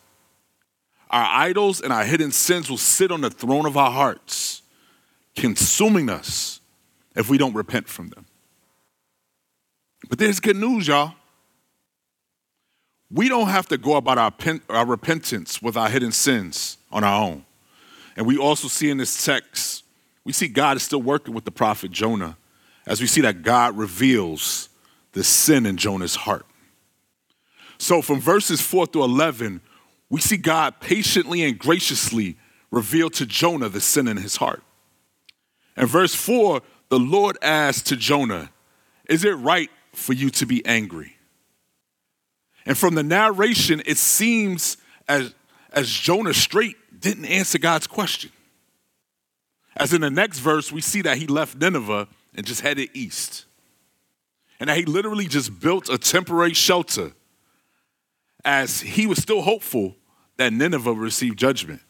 Our 1.12 1.26
idols 1.26 1.82
and 1.82 1.92
our 1.92 2.06
hidden 2.06 2.32
sins 2.32 2.70
will 2.70 2.78
sit 2.78 3.12
on 3.12 3.22
the 3.22 3.30
throne 3.30 3.66
of 3.66 3.76
our 3.76 3.92
hearts, 3.92 4.62
consuming 5.36 6.10
us 6.10 6.62
if 7.16 7.30
we 7.30 7.38
don't 7.38 7.54
repent 7.54 7.90
from 7.90 8.10
them. 8.10 8.26
But 10.10 10.20
there's 10.20 10.40
good 10.40 10.56
news, 10.56 10.88
y'all. 10.88 11.14
We 13.12 13.28
don't 13.28 13.50
have 13.50 13.68
to 13.68 13.78
go 13.78 13.98
about 13.98 14.18
our, 14.18 14.32
pen, 14.32 14.62
our 14.70 14.86
repentance 14.86 15.62
with 15.62 15.76
our 15.76 15.90
hidden 15.90 16.14
sins 16.14 16.78
on 16.92 17.04
our 17.04 17.22
own. 17.22 17.46
And 18.16 18.26
we 18.26 18.38
also 18.38 18.70
see 18.70 18.90
in 18.90 18.98
this 18.98 19.26
text, 19.26 19.84
we 20.24 20.32
see 20.32 20.48
God 20.48 20.78
is 20.78 20.84
still 20.84 21.02
working 21.02 21.34
with 21.34 21.44
the 21.44 21.52
prophet 21.52 21.92
Jonah 21.92 22.38
as 22.88 23.02
we 23.02 23.08
see 23.08 23.22
that 23.22 23.44
God 23.44 23.78
reveals 23.78 24.70
the 25.12 25.26
sin 25.26 25.66
in 25.66 25.76
Jonah's 25.76 26.16
heart. 26.16 26.46
So 27.78 28.02
from 28.02 28.22
verses 28.22 28.62
4 28.62 28.86
through 28.86 29.04
11, 29.04 29.60
we 30.12 30.20
see 30.20 30.36
God 30.36 30.82
patiently 30.82 31.42
and 31.42 31.58
graciously 31.58 32.38
reveal 32.70 33.10
to 33.12 33.26
Jonah 33.26 33.70
the 33.70 33.80
sin 33.80 34.10
in 34.10 34.18
his 34.18 34.36
heart. 34.36 34.62
In 35.78 35.88
verse 35.88 36.14
4, 36.14 36.62
the 36.90 37.00
Lord 37.00 37.38
asked 37.42 37.88
to 37.88 37.96
Jonah, 37.96 38.52
Is 39.08 39.24
it 39.24 39.32
right 39.32 39.72
for 39.94 40.12
you 40.12 40.30
to 40.32 40.46
be 40.46 40.64
angry? 40.66 41.16
And 42.66 42.78
from 42.78 42.94
the 42.96 43.04
narration, 43.04 43.82
it 43.86 43.98
seems 43.98 44.76
as, 45.08 45.34
as 45.72 45.90
Jonah 45.90 46.34
straight 46.34 46.76
didn't 47.00 47.26
answer 47.26 47.58
God's 47.58 47.88
question. 47.88 48.32
As 49.78 49.94
in 49.94 50.02
the 50.02 50.10
next 50.12 50.40
verse, 50.40 50.74
we 50.74 50.82
see 50.82 51.02
that 51.04 51.20
he 51.20 51.26
left 51.26 51.56
Nineveh 51.56 52.10
and 52.36 52.46
just 52.46 52.60
headed 52.60 52.90
east. 52.94 53.46
And 54.60 54.70
that 54.70 54.78
he 54.78 54.84
literally 54.84 55.28
just 55.28 55.62
built 55.62 55.88
a 55.88 55.98
temporary 55.98 56.54
shelter 56.54 57.14
as 58.44 58.82
he 58.82 59.08
was 59.08 59.18
still 59.18 59.42
hopeful 59.42 59.96
that 60.38 60.54
Nineveh 60.54 60.94
received 60.94 61.38
judgment. 61.38 61.82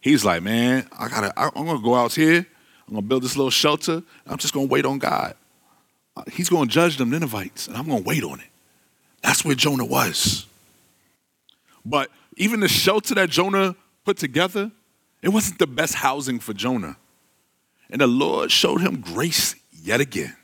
He's 0.00 0.24
like, 0.24 0.42
man, 0.42 0.86
I 0.98 1.08
gotta, 1.08 1.32
I'm 1.36 1.64
gonna 1.66 1.80
go 1.80 1.94
out 1.94 2.14
here, 2.14 2.46
I'm 2.86 2.94
gonna 2.94 3.06
build 3.06 3.22
this 3.22 3.36
little 3.36 3.50
shelter, 3.50 4.02
I'm 4.26 4.38
just 4.38 4.52
gonna 4.52 4.66
wait 4.66 4.84
on 4.84 4.98
God. 4.98 5.34
He's 6.30 6.48
gonna 6.48 6.66
judge 6.66 6.96
them 6.96 7.10
Ninevites, 7.10 7.68
and 7.68 7.76
I'm 7.76 7.88
gonna 7.88 8.02
wait 8.02 8.22
on 8.22 8.40
it. 8.40 8.48
That's 9.22 9.44
where 9.44 9.54
Jonah 9.54 9.84
was. 9.84 10.46
But 11.84 12.10
even 12.36 12.60
the 12.60 12.68
shelter 12.68 13.14
that 13.14 13.30
Jonah 13.30 13.74
put 14.04 14.18
together, 14.18 14.70
it 15.22 15.30
wasn't 15.30 15.58
the 15.58 15.66
best 15.66 15.94
housing 15.94 16.38
for 16.38 16.52
Jonah. 16.52 16.96
And 17.90 18.00
the 18.00 18.06
Lord 18.06 18.50
showed 18.50 18.80
him 18.80 19.00
grace 19.00 19.54
yet 19.72 20.00
again 20.00 20.36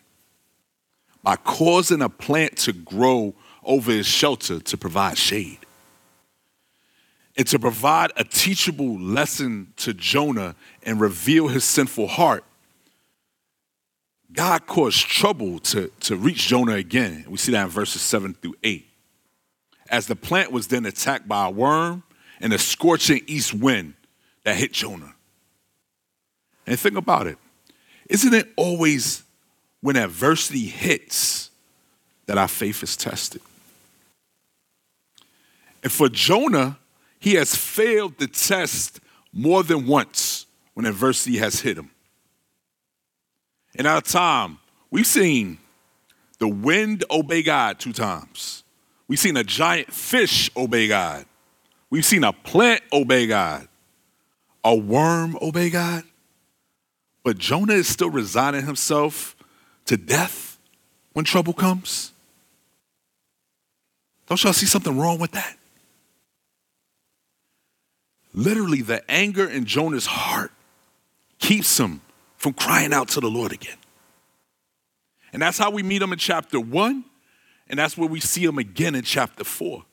by 1.23 1.37
causing 1.37 2.01
a 2.03 2.09
plant 2.09 2.57
to 2.59 2.73
grow 2.73 3.35
over 3.63 3.93
his 3.93 4.07
shelter 4.07 4.61
to 4.61 4.77
provide 4.77 5.19
shade 5.19 5.60
and 7.37 7.47
to 7.47 7.59
provide 7.59 8.13
a 8.17 8.25
teachable 8.25 8.99
lesson 8.99 9.73
to 9.77 9.95
Jonah 9.95 10.57
and 10.83 11.01
reveal 11.01 11.49
his 11.49 11.65
sinful 11.65 12.09
heart, 12.09 12.45
God 14.33 14.67
caused 14.67 15.07
trouble 15.07 15.59
to, 15.61 15.91
to 16.01 16.17
reach 16.17 16.49
Jonah 16.49 16.75
again. 16.75 17.25
We 17.29 17.37
see 17.37 17.53
that 17.53 17.65
in 17.65 17.69
verses 17.69 18.03
7 18.03 18.35
through 18.35 18.55
8. 18.63 18.87
As 19.91 20.07
the 20.07 20.17
plant 20.17 20.53
was 20.53 20.69
then 20.69 20.87
attacked 20.87 21.27
by 21.27 21.47
a 21.47 21.51
worm 21.51 22.03
and 22.41 22.53
a 22.53 22.59
scorching 22.59 23.23
east 23.27 23.53
wind 23.53 23.95
that 24.45 24.57
hit 24.57 24.73
Jonah. 24.73 25.15
And 26.67 26.79
think 26.79 26.97
about 26.97 27.27
it. 27.27 27.39
Isn't 28.09 28.35
it 28.35 28.49
always 28.57 29.25
when 29.81 29.97
adversity 29.97 30.67
hits 30.67 31.51
that 32.27 32.39
our 32.39 32.49
faith 32.49 32.83
is 32.83 32.97
tested? 32.97 33.41
And 35.83 35.91
for 35.91 36.09
Jonah, 36.09 36.79
he 37.21 37.35
has 37.35 37.55
failed 37.55 38.19
the 38.19 38.27
test 38.27 38.99
more 39.33 39.63
than 39.63 39.87
once 39.87 40.47
when 40.75 40.87
adversity 40.87 41.37
has 41.37 41.61
hit 41.61 41.77
him. 41.77 41.91
In 43.75 43.87
our 43.87 44.01
time, 44.01 44.59
we've 44.91 45.07
seen 45.07 45.59
the 46.39 46.49
wind 46.49 47.05
obey 47.11 47.43
God 47.43 47.79
two 47.79 47.93
times. 47.93 48.65
We've 49.07 49.19
seen 49.19 49.37
a 49.37 49.45
giant 49.45 49.93
fish 49.93 50.51
obey 50.57 50.89
God. 50.89 51.27
We've 51.91 52.05
seen 52.05 52.25
a 52.25 52.33
plant 52.33 52.83
obey 52.93 53.27
God, 53.27 53.69
a 54.65 54.75
worm 54.75 55.37
obey 55.43 55.71
God. 55.71 56.05
But 57.23 57.37
Jonah 57.37 57.75
is 57.75 57.89
still 57.89 58.11
resigning 58.11 58.65
himself 58.65 59.37
to 59.87 59.97
death 59.97 60.59
when 61.13 61.25
trouble 61.25 61.53
comes. 61.53 62.13
Don't 64.27 64.43
y'all 64.43 64.53
see 64.53 64.67
something 64.67 64.97
wrong 64.97 65.19
with 65.19 65.33
that? 65.33 65.57
Literally, 68.33 68.83
the 68.83 69.09
anger 69.11 69.49
in 69.49 69.65
Jonah's 69.65 70.07
heart 70.07 70.53
keeps 71.39 71.79
him 71.79 72.01
from 72.37 72.53
crying 72.53 72.93
out 72.93 73.09
to 73.09 73.21
the 73.21 73.31
Lord 73.31 73.53
again. 73.53 73.77
And 75.33 75.43
that's 75.43 75.59
how 75.59 75.71
we 75.71 75.83
meet 75.83 76.03
him 76.03 76.13
in 76.13 76.19
chapter 76.19 76.61
one, 76.61 77.05
and 77.69 77.79
that's 77.79 77.97
where 77.97 78.09
we 78.09 78.21
see 78.21 78.45
him 78.45 78.59
again 78.59 78.95
in 78.95 79.03
chapter 79.03 79.45
four. 79.45 79.85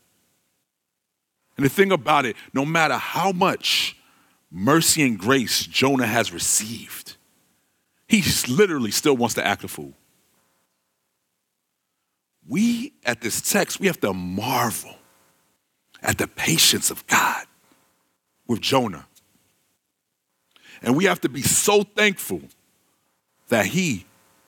And 1.57 1.65
the 1.65 1.69
thing 1.69 1.91
about 1.91 2.25
it, 2.25 2.35
no 2.53 2.65
matter 2.65 2.95
how 2.95 3.31
much 3.31 3.97
mercy 4.51 5.03
and 5.03 5.17
grace 5.17 5.65
Jonah 5.65 6.05
has 6.07 6.31
received, 6.31 7.17
he 8.07 8.23
literally 8.47 8.91
still 8.91 9.17
wants 9.17 9.35
to 9.35 9.45
act 9.45 9.63
a 9.63 9.67
fool. 9.67 9.93
We, 12.47 12.93
at 13.03 13.21
this 13.21 13.41
text, 13.41 13.79
we 13.79 13.87
have 13.87 13.99
to 14.01 14.13
marvel 14.13 14.95
at 16.01 16.17
the 16.17 16.27
patience 16.27 16.89
of 16.91 17.05
God 17.07 17.45
with 18.47 18.61
Jonah. 18.61 19.05
And 20.81 20.95
we 20.95 21.05
have 21.05 21.21
to 21.21 21.29
be 21.29 21.41
so 21.41 21.83
thankful 21.83 22.41
that 23.49 23.67
He 23.67 24.05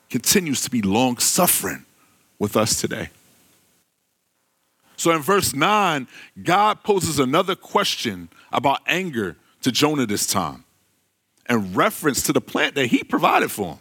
continues 0.09 0.61
to 0.61 0.69
be 0.69 0.81
long 0.81 1.17
suffering 1.17 1.85
with 2.37 2.55
us 2.55 2.79
today. 2.79 3.09
So 4.95 5.11
in 5.11 5.21
verse 5.21 5.53
9, 5.53 6.07
God 6.43 6.83
poses 6.83 7.19
another 7.19 7.55
question 7.55 8.29
about 8.51 8.81
anger 8.85 9.37
to 9.61 9.71
Jonah 9.71 10.05
this 10.05 10.27
time 10.27 10.65
in 11.49 11.73
reference 11.73 12.21
to 12.23 12.33
the 12.33 12.41
plant 12.41 12.75
that 12.75 12.87
he 12.87 13.03
provided 13.03 13.49
for 13.49 13.73
him. 13.73 13.79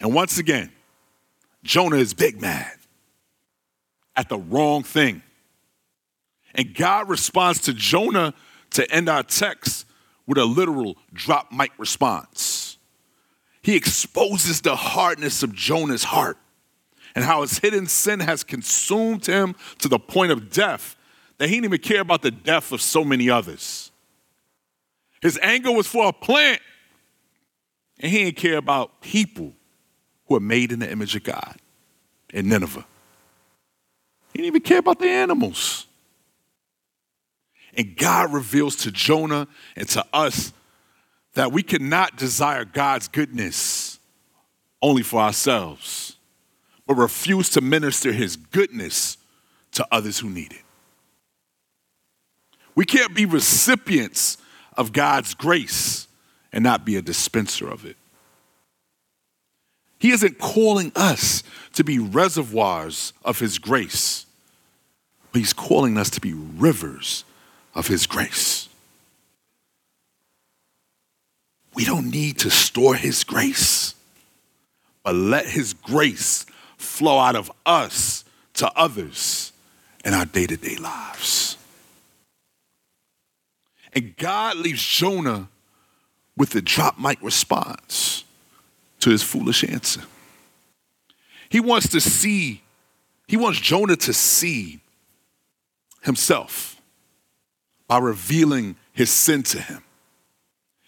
And 0.00 0.14
once 0.14 0.38
again, 0.38 0.72
Jonah 1.62 1.96
is 1.96 2.14
big 2.14 2.40
mad 2.40 2.72
at 4.16 4.28
the 4.28 4.38
wrong 4.38 4.82
thing. 4.82 5.22
And 6.54 6.74
God 6.74 7.08
responds 7.08 7.60
to 7.62 7.74
Jonah 7.74 8.34
to 8.70 8.90
end 8.90 9.08
our 9.08 9.22
text 9.22 9.86
with 10.26 10.38
a 10.38 10.44
literal 10.44 10.96
drop 11.12 11.50
mic 11.50 11.72
response. 11.78 12.76
He 13.62 13.76
exposes 13.76 14.60
the 14.60 14.76
hardness 14.76 15.42
of 15.42 15.54
Jonah's 15.54 16.04
heart 16.04 16.38
and 17.14 17.24
how 17.24 17.42
his 17.42 17.58
hidden 17.58 17.86
sin 17.86 18.20
has 18.20 18.44
consumed 18.44 19.26
him 19.26 19.56
to 19.78 19.88
the 19.88 19.98
point 19.98 20.30
of 20.30 20.50
death 20.50 20.96
that 21.38 21.48
he 21.48 21.56
didn't 21.56 21.64
even 21.66 21.80
care 21.80 22.00
about 22.00 22.22
the 22.22 22.30
death 22.30 22.72
of 22.72 22.80
so 22.80 23.04
many 23.04 23.28
others. 23.28 23.90
His 25.20 25.38
anger 25.42 25.72
was 25.72 25.86
for 25.86 26.08
a 26.08 26.12
plant, 26.12 26.60
and 27.98 28.12
he 28.12 28.24
didn't 28.24 28.36
care 28.36 28.56
about 28.56 29.00
people 29.00 29.52
who 30.26 30.36
are 30.36 30.40
made 30.40 30.70
in 30.70 30.78
the 30.78 30.90
image 30.90 31.16
of 31.16 31.24
God 31.24 31.56
in 32.32 32.48
Nineveh. 32.48 32.86
He 34.32 34.38
didn't 34.38 34.46
even 34.46 34.60
care 34.60 34.78
about 34.78 35.00
the 35.00 35.08
animals. 35.08 35.87
And 37.78 37.96
God 37.96 38.32
reveals 38.32 38.74
to 38.76 38.90
Jonah 38.90 39.46
and 39.76 39.88
to 39.90 40.04
us 40.12 40.52
that 41.34 41.52
we 41.52 41.62
cannot 41.62 42.16
desire 42.16 42.64
God's 42.64 43.06
goodness 43.06 44.00
only 44.82 45.04
for 45.04 45.20
ourselves, 45.20 46.16
but 46.88 46.94
refuse 46.94 47.48
to 47.50 47.60
minister 47.60 48.10
his 48.10 48.34
goodness 48.36 49.16
to 49.72 49.86
others 49.92 50.18
who 50.18 50.28
need 50.28 50.52
it. 50.52 50.62
We 52.74 52.84
can't 52.84 53.14
be 53.14 53.26
recipients 53.26 54.38
of 54.76 54.92
God's 54.92 55.34
grace 55.34 56.08
and 56.52 56.64
not 56.64 56.84
be 56.84 56.96
a 56.96 57.02
dispenser 57.02 57.68
of 57.68 57.84
it. 57.84 57.96
He 60.00 60.10
isn't 60.10 60.38
calling 60.38 60.90
us 60.96 61.44
to 61.74 61.84
be 61.84 62.00
reservoirs 62.00 63.12
of 63.24 63.38
his 63.38 63.58
grace, 63.58 64.26
but 65.30 65.38
he's 65.40 65.52
calling 65.52 65.96
us 65.96 66.10
to 66.10 66.20
be 66.20 66.32
rivers 66.34 67.24
of 67.78 67.86
His 67.86 68.08
grace. 68.08 68.68
We 71.74 71.84
don't 71.84 72.10
need 72.10 72.38
to 72.40 72.50
store 72.50 72.96
His 72.96 73.22
grace, 73.22 73.94
but 75.04 75.14
let 75.14 75.46
His 75.46 75.74
grace 75.74 76.44
flow 76.76 77.18
out 77.18 77.36
of 77.36 77.52
us 77.64 78.24
to 78.54 78.70
others 78.74 79.52
in 80.04 80.12
our 80.12 80.24
day 80.24 80.46
to 80.46 80.56
day 80.56 80.74
lives. 80.76 81.56
And 83.92 84.16
God 84.16 84.56
leaves 84.56 84.82
Jonah 84.82 85.48
with 86.36 86.54
a 86.56 86.60
drop 86.60 86.98
mic 86.98 87.22
response 87.22 88.24
to 89.00 89.10
his 89.10 89.22
foolish 89.22 89.62
answer. 89.62 90.02
He 91.48 91.60
wants 91.60 91.88
to 91.90 92.00
see, 92.00 92.62
he 93.28 93.36
wants 93.36 93.60
Jonah 93.60 93.96
to 93.96 94.12
see 94.12 94.80
himself 96.02 96.77
by 97.88 97.98
revealing 97.98 98.76
his 98.92 99.10
sin 99.10 99.42
to 99.42 99.60
him. 99.60 99.82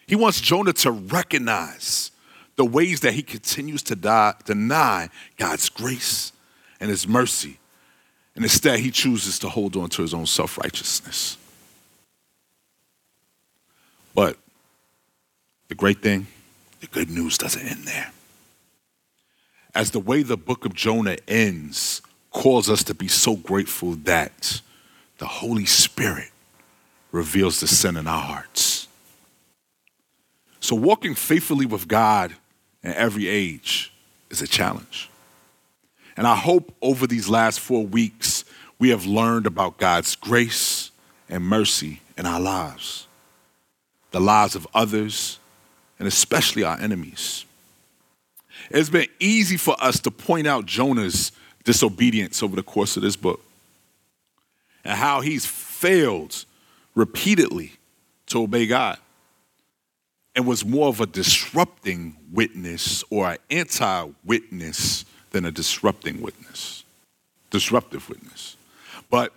He 0.07 0.15
wants 0.15 0.39
Jonah 0.39 0.73
to 0.73 0.91
recognize 0.91 2.11
the 2.55 2.65
ways 2.65 2.99
that 3.01 3.13
he 3.13 3.23
continues 3.23 3.81
to 3.83 3.95
die, 3.95 4.35
deny 4.45 5.09
God's 5.37 5.67
grace 5.69 6.31
and 6.79 6.89
his 6.89 7.07
mercy. 7.07 7.57
And 8.35 8.45
instead, 8.45 8.79
he 8.79 8.91
chooses 8.91 9.39
to 9.39 9.49
hold 9.49 9.75
on 9.75 9.89
to 9.89 10.01
his 10.01 10.13
own 10.13 10.25
self 10.25 10.57
righteousness. 10.57 11.37
But 14.13 14.37
the 15.69 15.75
great 15.75 16.01
thing, 16.01 16.27
the 16.81 16.87
good 16.87 17.09
news 17.09 17.37
doesn't 17.37 17.65
end 17.65 17.85
there. 17.85 18.11
As 19.73 19.91
the 19.91 19.99
way 19.99 20.21
the 20.21 20.37
book 20.37 20.65
of 20.65 20.73
Jonah 20.73 21.17
ends 21.27 22.01
calls 22.29 22.69
us 22.69 22.83
to 22.85 22.93
be 22.93 23.07
so 23.07 23.35
grateful 23.35 23.93
that 24.03 24.61
the 25.17 25.27
Holy 25.27 25.65
Spirit 25.65 26.30
reveals 27.11 27.59
the 27.59 27.67
sin 27.67 27.97
in 27.97 28.07
our 28.07 28.21
hearts. 28.21 28.87
So, 30.59 30.75
walking 30.75 31.15
faithfully 31.15 31.65
with 31.65 31.87
God 31.87 32.33
in 32.83 32.93
every 32.93 33.27
age 33.27 33.91
is 34.29 34.41
a 34.41 34.47
challenge. 34.47 35.09
And 36.15 36.27
I 36.27 36.35
hope 36.35 36.73
over 36.81 37.07
these 37.07 37.29
last 37.29 37.59
four 37.59 37.85
weeks, 37.85 38.45
we 38.79 38.89
have 38.89 39.05
learned 39.05 39.47
about 39.47 39.77
God's 39.77 40.15
grace 40.15 40.91
and 41.29 41.43
mercy 41.43 42.01
in 42.17 42.25
our 42.25 42.39
lives, 42.39 43.07
the 44.11 44.19
lives 44.19 44.55
of 44.55 44.67
others, 44.73 45.39
and 45.97 46.07
especially 46.07 46.63
our 46.63 46.79
enemies. 46.79 47.45
It's 48.69 48.89
been 48.89 49.07
easy 49.19 49.57
for 49.57 49.75
us 49.81 49.99
to 50.01 50.11
point 50.11 50.47
out 50.47 50.65
Jonah's 50.65 51.31
disobedience 51.63 52.43
over 52.43 52.55
the 52.55 52.63
course 52.63 52.97
of 52.97 53.03
this 53.03 53.15
book 53.15 53.41
and 54.83 54.97
how 54.97 55.21
he's 55.21 55.45
failed 55.45 56.45
repeatedly 56.95 57.73
to 58.27 58.43
obey 58.43 58.67
God 58.67 58.97
and 60.35 60.47
was 60.47 60.65
more 60.65 60.87
of 60.87 61.01
a 61.01 61.05
disrupting 61.05 62.15
witness 62.31 63.03
or 63.09 63.31
an 63.31 63.37
anti 63.49 64.07
witness 64.23 65.05
than 65.31 65.45
a 65.45 65.51
disrupting 65.51 66.21
witness, 66.21 66.83
disruptive 67.49 68.07
witness. 68.09 68.55
But 69.09 69.33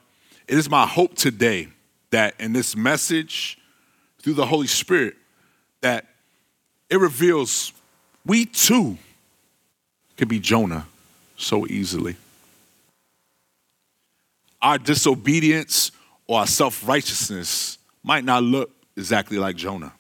it 0.47 0.59
is 0.59 0.69
my 0.69 0.87
hope 0.87 1.15
today 1.15 1.69
that 2.11 2.35
in 2.39 2.53
this 2.53 2.77
message, 2.77 3.59
through 4.21 4.35
the 4.35 4.47
Holy 4.47 4.67
Spirit, 4.67 5.17
that 5.81 6.07
it 6.89 6.99
reveals 6.99 7.73
we 8.25 8.47
too 8.47 8.99
could 10.17 10.29
be 10.29 10.39
Jonah 10.39 10.87
so 11.37 11.67
easily. 11.67 12.17
Our 14.63 14.79
disobedience 14.79 15.91
or 16.27 16.41
our 16.41 16.47
self 16.47 16.87
righteousness 16.87 17.79
might 18.03 18.25
not 18.25 18.43
look 18.43 18.71
exactly 18.97 19.39
like 19.39 19.57
Jonah. 19.57 19.93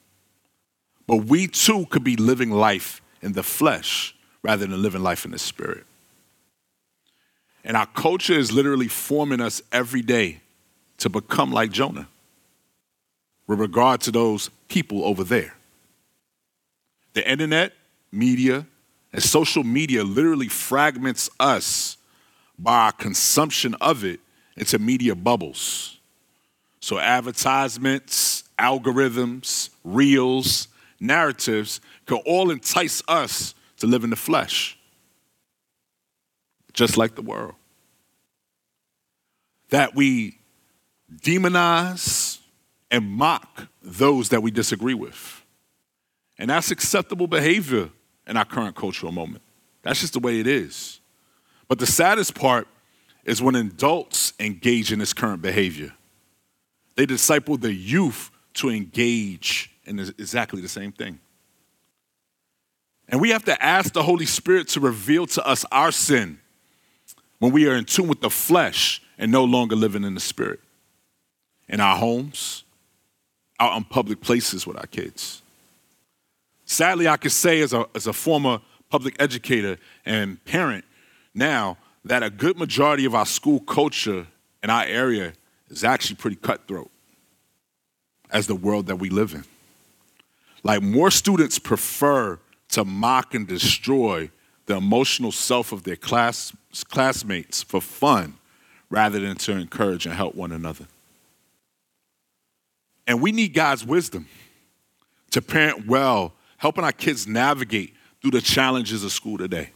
But 1.07 1.25
we 1.25 1.47
too 1.47 1.87
could 1.87 2.05
be 2.05 2.17
living 2.17 2.51
life 2.51 3.03
in 3.23 3.33
the 3.33 3.43
flesh 3.43 4.15
rather 4.43 4.67
than 4.67 4.83
living 4.83 5.03
life 5.03 5.25
in 5.25 5.31
the 5.31 5.39
spirit. 5.39 5.85
And 7.65 7.77
our 7.77 7.87
culture 7.87 8.35
is 8.35 8.53
literally 8.53 8.89
forming 8.89 9.41
us 9.41 9.63
every 9.73 10.03
day 10.03 10.41
to 10.99 11.09
become 11.09 11.51
like 11.51 11.73
Jonah 11.73 12.09
with 13.47 13.59
regard 13.59 14.01
to 14.03 14.11
those 14.11 14.51
people 14.69 15.05
over 15.05 15.25
there. 15.25 15.55
The 17.15 17.29
internet, 17.29 17.73
media, 18.13 18.67
and 19.13 19.23
social 19.23 19.65
media 19.65 20.05
literally 20.05 20.49
fragments 20.49 21.31
us 21.39 21.97
by 22.59 22.87
our 22.87 22.93
consumption 22.93 23.75
of 23.81 24.05
it 24.05 24.21
into 24.57 24.79
media 24.79 25.15
bubbles. 25.15 25.99
So, 26.85 26.99
advertisements, 26.99 28.45
algorithms, 28.59 29.71
reels, 29.85 30.69
narratives 31.01 31.81
can 32.05 32.19
all 32.27 32.51
entice 32.51 33.03
us 33.09 33.55
to 33.79 33.87
live 33.87 34.05
in 34.05 34.11
the 34.11 34.17
flesh, 34.17 34.77
just 36.75 36.99
like 36.99 37.15
the 37.15 37.23
world. 37.23 37.55
That 39.71 39.95
we 39.95 40.37
demonize 41.23 42.41
and 42.91 43.09
mock 43.09 43.67
those 43.83 44.29
that 44.29 44.43
we 44.43 44.51
disagree 44.51 44.93
with. 44.93 45.43
And 46.37 46.51
that's 46.51 46.71
acceptable 46.71 47.29
behavior 47.29 47.89
in 48.27 48.37
our 48.37 48.45
current 48.45 48.77
cultural 48.77 49.11
moment. 49.11 49.41
That's 49.81 50.03
just 50.03 50.13
the 50.13 50.21
way 50.21 50.39
it 50.39 50.47
is. 50.47 51.01
But 51.67 51.79
the 51.79 51.87
saddest 51.87 52.35
part 52.35 52.69
is 53.25 53.41
when 53.41 53.55
adults 53.55 54.35
engage 54.39 54.93
in 54.93 54.99
this 54.99 55.15
current 55.15 55.41
behavior. 55.41 55.95
They 56.97 57.07
disciple 57.07 57.57
the 57.57 57.73
youth 57.73 58.31
to 58.55 58.71
engage 58.71 59.71
in 59.85 59.99
exactly 59.99 60.61
the 60.61 60.69
same 60.69 60.93
thing. 60.93 61.19
And 63.09 63.21
we 63.21 63.31
have 63.31 63.45
to 63.45 63.63
ask 63.63 63.93
the 63.93 64.03
Holy 64.03 64.27
Spirit 64.27 64.69
to 64.69 64.81
reveal 64.81 65.27
to 65.27 65.47
us 65.47 65.65
our 65.71 65.93
sin 65.93 66.39
when 67.39 67.53
we 67.53 67.69
are 67.69 67.75
in 67.75 67.85
tune 67.85 68.09
with 68.09 68.21
the 68.21 68.31
flesh 68.31 69.03
and 69.19 69.31
no 69.31 69.45
longer 69.45 69.77
living 69.77 70.05
in 70.05 70.15
the 70.15 70.21
spirit. 70.21 70.61
In 71.69 71.81
our 71.81 71.97
homes, 71.97 72.65
out 73.61 73.77
in 73.77 73.85
public 73.85 74.21
places 74.21 74.67
with 74.67 74.77
our 74.77 74.87
kids. 74.87 75.43
Sadly, 76.65 77.09
I 77.09 77.17
can 77.17 77.31
say 77.31 77.61
as 77.61 77.73
a, 77.73 77.87
as 77.95 78.07
a 78.07 78.13
former 78.13 78.61
public 78.91 79.17
educator 79.19 79.79
and 80.05 80.43
parent 80.45 80.85
now 81.35 81.77
that 82.05 82.23
a 82.23 82.31
good 82.31 82.59
majority 82.59 83.05
of 83.05 83.15
our 83.15 83.27
school 83.27 83.61
culture 83.61 84.27
in 84.63 84.71
our 84.71 84.85
area 84.85 85.33
is 85.69 85.85
actually 85.85 86.17
pretty 86.17 86.37
cutthroat 86.37 86.91
as 88.31 88.47
the 88.47 88.55
world 88.55 88.87
that 88.87 88.97
we 88.97 89.11
live 89.11 89.35
in. 89.35 89.45
Like 90.63 90.83
more 90.83 91.11
students 91.11 91.59
prefer 91.59 92.39
to 92.71 92.85
mock 92.85 93.35
and 93.35 93.47
destroy 93.47 94.31
the 94.67 94.77
emotional 94.77 95.31
self 95.31 95.73
of 95.73 95.83
their 95.85 95.97
class, 95.97 96.55
classmates 96.89 97.63
for 97.63 97.81
fun 97.81 98.35
rather 98.91 99.19
than 99.19 99.37
to 99.37 99.53
encourage 99.53 100.07
and 100.07 100.15
help 100.15 100.35
one 100.35 100.53
another. 100.53 100.87
And 103.07 103.21
we 103.21 103.33
need 103.33 103.53
God's 103.53 103.85
wisdom 103.85 104.27
to 105.31 105.43
parent 105.43 105.87
well, 105.87 106.33
helping 106.57 106.85
our 106.85 106.93
kids 106.93 107.27
navigate 107.27 107.95
through 108.23 108.31
the 108.31 108.41
challenges 108.41 109.05
of 109.05 109.13
school 109.13 109.37
today. 109.37 109.71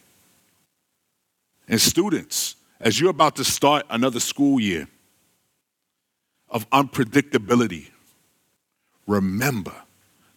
And 1.69 1.81
students, 1.81 2.57
as 2.81 2.99
you're 2.99 3.11
about 3.11 3.37
to 3.37 3.45
start 3.45 3.85
another 3.91 4.21
school 4.21 4.59
year 4.59 4.89
of 6.51 6.69
unpredictability, 6.71 7.89
remember 9.07 9.75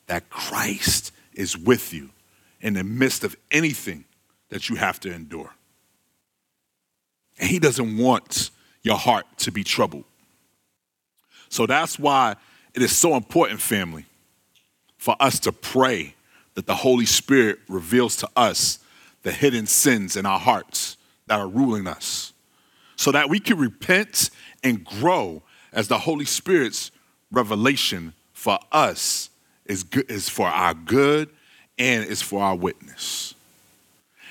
that 0.08 0.30
Christ 0.30 1.12
is 1.34 1.58
with 1.58 1.93
you 1.93 2.10
in 2.60 2.74
the 2.74 2.84
midst 2.84 3.24
of 3.24 3.36
anything 3.50 4.06
that 4.50 4.69
you 4.69 4.76
have 4.76 5.00
to 5.02 5.13
endure. 5.13 5.54
And 7.39 7.50
He 7.50 7.60
doesn't 7.60 7.97
want 7.97 8.52
your 8.84 8.97
heart 8.97 9.26
to 9.38 9.52
be 9.52 9.63
troubled. 9.63 10.04
So 11.50 11.65
that's 11.65 11.97
why 11.97 12.36
it 12.74 12.82
is 12.82 12.95
so 12.95 13.15
important, 13.15 13.62
family, 13.62 14.06
for 14.97 15.15
us 15.19 15.39
to 15.41 15.52
pray 15.52 16.15
that 16.56 16.65
the 16.65 16.76
Holy 16.76 17.06
Spirit 17.06 17.60
reveals 17.67 18.15
to 18.17 18.30
us 18.36 18.80
the 19.24 19.32
hidden 19.32 19.65
sins 19.65 20.15
in 20.15 20.26
our 20.26 20.39
hearts 20.39 20.97
that 21.28 21.39
are 21.39 21.47
ruling 21.47 21.88
us 21.88 22.34
so 22.95 23.12
that 23.12 23.30
we 23.30 23.39
can 23.39 23.58
repent 23.58 24.30
and 24.63 24.84
grow 24.84 25.41
as 25.71 25.88
the 25.88 25.99
Holy 25.99 26.25
Spirit's 26.25 26.91
revelation 27.31 28.13
for 28.34 28.60
us 28.71 29.29
is, 29.65 29.84
good, 29.84 30.10
is 30.10 30.27
for 30.27 30.47
our 30.47 30.73
good 30.73 31.29
and 31.77 32.05
is 32.05 32.21
for 32.21 32.43
our 32.43 32.55
witness. 32.55 33.34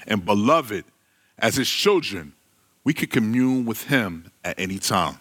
And 0.07 0.25
beloved, 0.25 0.85
as 1.39 1.57
his 1.57 1.69
children, 1.69 2.33
we 2.85 2.95
can 2.95 3.09
commune 3.09 3.65
with 3.67 3.85
him 3.85 4.31
at 4.45 4.59
any 4.59 4.79
time. 4.79 5.19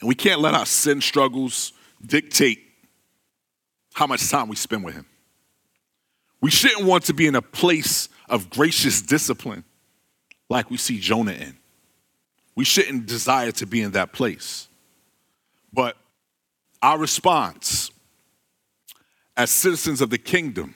And 0.00 0.08
we 0.08 0.14
can't 0.14 0.40
let 0.40 0.54
our 0.54 0.66
sin 0.66 1.00
struggles 1.00 1.72
dictate 2.04 2.60
how 3.94 4.06
much 4.06 4.28
time 4.30 4.48
we 4.48 4.56
spend 4.56 4.84
with 4.84 4.94
him. 4.94 5.06
We 6.40 6.50
shouldn't 6.50 6.84
want 6.84 7.04
to 7.04 7.14
be 7.14 7.26
in 7.26 7.34
a 7.34 7.42
place 7.42 8.08
of 8.28 8.48
gracious 8.48 9.02
discipline 9.02 9.64
like 10.48 10.70
we 10.70 10.76
see 10.76 11.00
Jonah 11.00 11.32
in. 11.32 11.57
We 12.58 12.64
shouldn't 12.64 13.06
desire 13.06 13.52
to 13.52 13.66
be 13.66 13.82
in 13.82 13.92
that 13.92 14.12
place. 14.12 14.66
But 15.72 15.96
our 16.82 16.98
response 16.98 17.92
as 19.36 19.52
citizens 19.52 20.00
of 20.00 20.10
the 20.10 20.18
kingdom, 20.18 20.74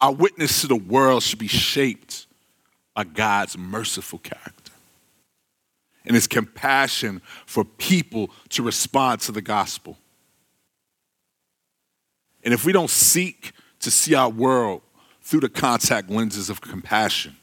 our 0.00 0.14
witness 0.14 0.60
to 0.60 0.68
the 0.68 0.76
world 0.76 1.24
should 1.24 1.40
be 1.40 1.48
shaped 1.48 2.28
by 2.94 3.02
God's 3.02 3.58
merciful 3.58 4.20
character 4.20 4.70
and 6.04 6.14
his 6.14 6.28
compassion 6.28 7.20
for 7.46 7.64
people 7.64 8.30
to 8.50 8.62
respond 8.62 9.22
to 9.22 9.32
the 9.32 9.42
gospel. 9.42 9.98
And 12.44 12.54
if 12.54 12.64
we 12.64 12.70
don't 12.70 12.90
seek 12.90 13.50
to 13.80 13.90
see 13.90 14.14
our 14.14 14.30
world 14.30 14.82
through 15.20 15.40
the 15.40 15.48
contact 15.48 16.10
lenses 16.10 16.48
of 16.48 16.60
compassion. 16.60 17.38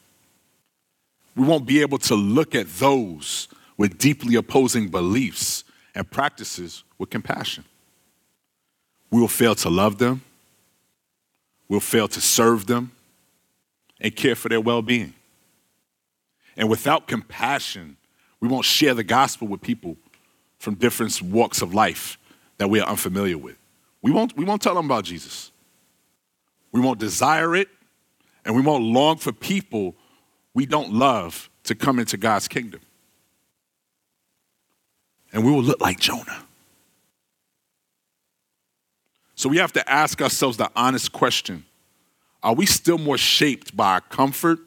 We 1.35 1.45
won't 1.45 1.65
be 1.65 1.81
able 1.81 1.97
to 1.99 2.15
look 2.15 2.55
at 2.55 2.67
those 2.67 3.47
with 3.77 3.97
deeply 3.97 4.35
opposing 4.35 4.89
beliefs 4.89 5.63
and 5.95 6.09
practices 6.09 6.83
with 6.97 7.09
compassion. 7.09 7.63
We 9.09 9.19
will 9.19 9.27
fail 9.27 9.55
to 9.55 9.69
love 9.69 9.97
them, 9.97 10.21
we'll 11.67 11.79
fail 11.79 12.07
to 12.09 12.21
serve 12.21 12.67
them, 12.67 12.91
and 13.99 14.15
care 14.15 14.35
for 14.35 14.49
their 14.49 14.61
well 14.61 14.81
being. 14.81 15.13
And 16.57 16.69
without 16.69 17.07
compassion, 17.07 17.97
we 18.39 18.47
won't 18.47 18.65
share 18.65 18.93
the 18.93 19.03
gospel 19.03 19.47
with 19.47 19.61
people 19.61 19.97
from 20.59 20.75
different 20.75 21.21
walks 21.21 21.61
of 21.61 21.73
life 21.73 22.17
that 22.57 22.69
we 22.69 22.79
are 22.79 22.87
unfamiliar 22.87 23.37
with. 23.37 23.57
We 24.01 24.11
won't, 24.11 24.35
we 24.35 24.45
won't 24.45 24.61
tell 24.61 24.75
them 24.75 24.85
about 24.85 25.05
Jesus. 25.05 25.51
We 26.71 26.81
won't 26.81 26.99
desire 26.99 27.55
it, 27.55 27.67
and 28.45 28.55
we 28.55 28.61
won't 28.61 28.83
long 28.83 29.17
for 29.17 29.31
people 29.31 29.95
we 30.53 30.65
don't 30.65 30.93
love 30.93 31.49
to 31.63 31.75
come 31.75 31.99
into 31.99 32.17
God's 32.17 32.47
kingdom. 32.47 32.81
And 35.33 35.45
we 35.45 35.51
will 35.51 35.63
look 35.63 35.79
like 35.79 35.99
Jonah. 35.99 36.43
So 39.35 39.49
we 39.49 39.57
have 39.57 39.73
to 39.73 39.89
ask 39.89 40.21
ourselves 40.21 40.57
the 40.57 40.69
honest 40.75 41.11
question 41.11 41.65
Are 42.43 42.53
we 42.53 42.65
still 42.65 42.97
more 42.97 43.17
shaped 43.17 43.75
by 43.75 43.93
our 43.93 44.01
comfort, 44.01 44.59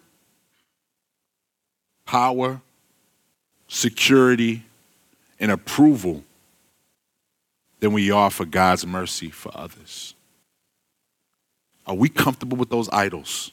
power, 2.07 2.61
security, 3.69 4.65
and 5.39 5.51
approval 5.51 6.25
than 7.81 7.93
we 7.93 8.11
are 8.11 8.31
for 8.31 8.47
God's 8.47 8.87
mercy 8.87 9.31
for 9.31 9.53
others? 9.55 10.15
Are 11.87 11.95
we 11.95 12.09
comfortable 12.09 12.57
with 12.57 12.71
those 12.71 12.89
idols? 12.91 13.53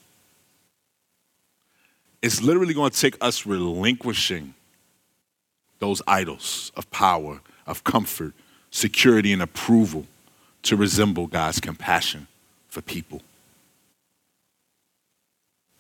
It's 2.22 2.42
literally 2.42 2.74
going 2.74 2.92
to 2.92 3.00
take 3.00 3.18
us 3.22 3.46
relinquishing 3.46 4.54
those 5.80 6.02
idols 6.08 6.72
of 6.76 6.90
power, 6.92 7.42
of 7.66 7.84
comfort, 7.84 8.34
security, 8.70 9.34
and 9.34 9.42
approval 9.42 10.06
to 10.64 10.76
resemble 10.76 11.28
God's 11.28 11.60
compassion 11.60 12.28
for 12.70 12.82
people. 12.82 13.22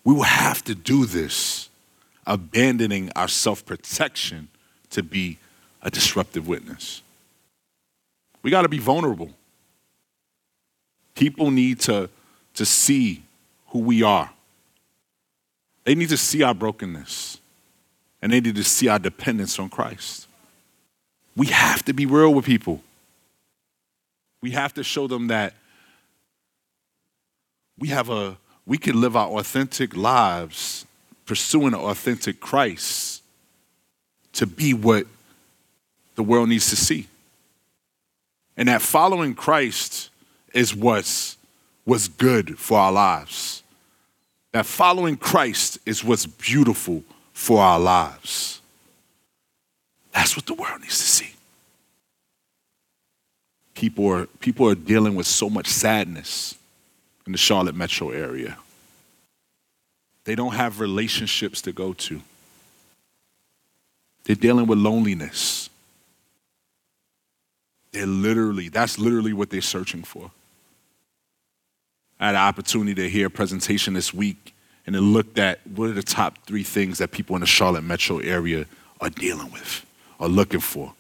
We 0.04 0.14
will 0.14 0.24
have 0.24 0.64
to 0.64 0.74
do 0.74 1.06
this, 1.06 1.70
abandoning 2.26 3.12
our 3.16 3.28
self 3.28 3.64
protection 3.66 4.48
to 4.90 5.04
be 5.04 5.38
a 5.84 5.92
disruptive 5.92 6.48
witness. 6.48 7.04
We 8.42 8.50
got 8.50 8.64
to 8.64 8.70
be 8.70 8.80
vulnerable. 8.80 9.30
People 11.14 11.52
need 11.52 11.80
to 11.82 12.10
to 12.56 12.66
see 12.66 13.24
who 13.68 13.80
we 13.80 14.04
are. 14.04 14.32
They 15.84 15.96
need 15.96 16.10
to 16.10 16.18
see 16.18 16.44
our 16.44 16.54
brokenness 16.54 17.40
and 18.22 18.32
they 18.32 18.40
need 18.40 18.56
to 18.56 18.64
see 18.64 18.88
our 18.88 19.00
dependence 19.00 19.58
on 19.58 19.70
Christ. 19.70 20.28
We 21.36 21.48
have 21.48 21.84
to 21.86 21.94
be 21.94 22.06
real 22.06 22.34
with 22.34 22.46
people. 22.46 22.82
We 24.42 24.52
have 24.52 24.74
to 24.76 24.84
show 24.84 25.08
them 25.08 25.28
that 25.28 25.54
we 27.78 27.88
have 27.90 28.10
a 28.10 28.38
we 28.66 28.78
can 28.78 29.02
live 29.02 29.16
our 29.16 29.40
authentic 29.40 29.96
lives 29.96 30.86
pursuing 31.26 31.74
an 31.74 31.80
authentic 31.80 32.40
Christ 32.40 33.24
to 34.34 34.46
be 34.46 34.74
what 34.74 35.08
the 36.16 36.24
world 36.24 36.50
needs 36.50 36.70
to 36.70 36.76
see. 36.76 37.08
And 38.58 38.68
that 38.68 38.82
following 38.82 39.34
Christ 39.34 40.10
is 40.54 40.76
what's, 40.76 41.38
what's 41.86 42.08
good 42.08 42.60
for 42.60 42.78
our 42.78 42.92
lives. 42.92 43.61
That 44.52 44.66
following 44.66 45.18
Christ 45.18 45.80
is 45.86 46.04
what's 46.04 46.26
beautiful 46.26 47.04
for 47.34 47.62
our 47.62 47.80
lives. 47.80 48.62
That's 50.14 50.36
what 50.36 50.46
the 50.46 50.54
world 50.54 50.82
needs 50.82 50.98
to 50.98 51.06
see. 51.06 51.34
People 53.74 54.08
are, 54.08 54.26
people 54.40 54.68
are 54.68 54.76
dealing 54.76 55.16
with 55.16 55.26
so 55.26 55.50
much 55.50 55.68
sadness 55.68 56.56
in 57.26 57.32
the 57.32 57.38
Charlotte 57.38 57.76
metro 57.76 58.10
area. 58.10 58.58
They 60.26 60.36
don't 60.36 60.54
have 60.54 60.80
relationships 60.80 61.62
to 61.64 61.72
go 61.72 61.94
to. 61.94 62.22
They're 64.26 64.36
dealing 64.36 64.68
with 64.68 64.78
loneliness. 64.78 65.70
They're 67.92 68.06
literally, 68.06 68.70
that's 68.70 69.00
literally 69.00 69.34
what 69.34 69.50
they're 69.50 69.62
searching 69.62 70.04
for. 70.04 70.32
I 72.22 72.28
had 72.28 72.36
an 72.36 72.42
opportunity 72.42 72.94
to 73.02 73.10
hear 73.10 73.28
a 73.28 73.32
presentation 73.32 73.96
this 73.96 74.14
week 74.14 74.54
and 74.86 74.96
it 74.96 75.02
looked 75.02 75.40
at 75.40 75.60
what 75.68 75.90
are 75.90 75.94
the 75.94 76.04
top 76.04 76.46
three 76.46 76.64
things 76.64 77.00
that 77.00 77.12
people 77.12 77.36
in 77.36 77.40
the 77.40 77.48
Charlotte 77.48 77.84
metro 77.84 78.20
area 78.20 78.68
are 79.00 79.10
dealing 79.10 79.52
with, 79.52 79.86
are 80.20 80.28
looking 80.28 80.60
for. 80.60 80.94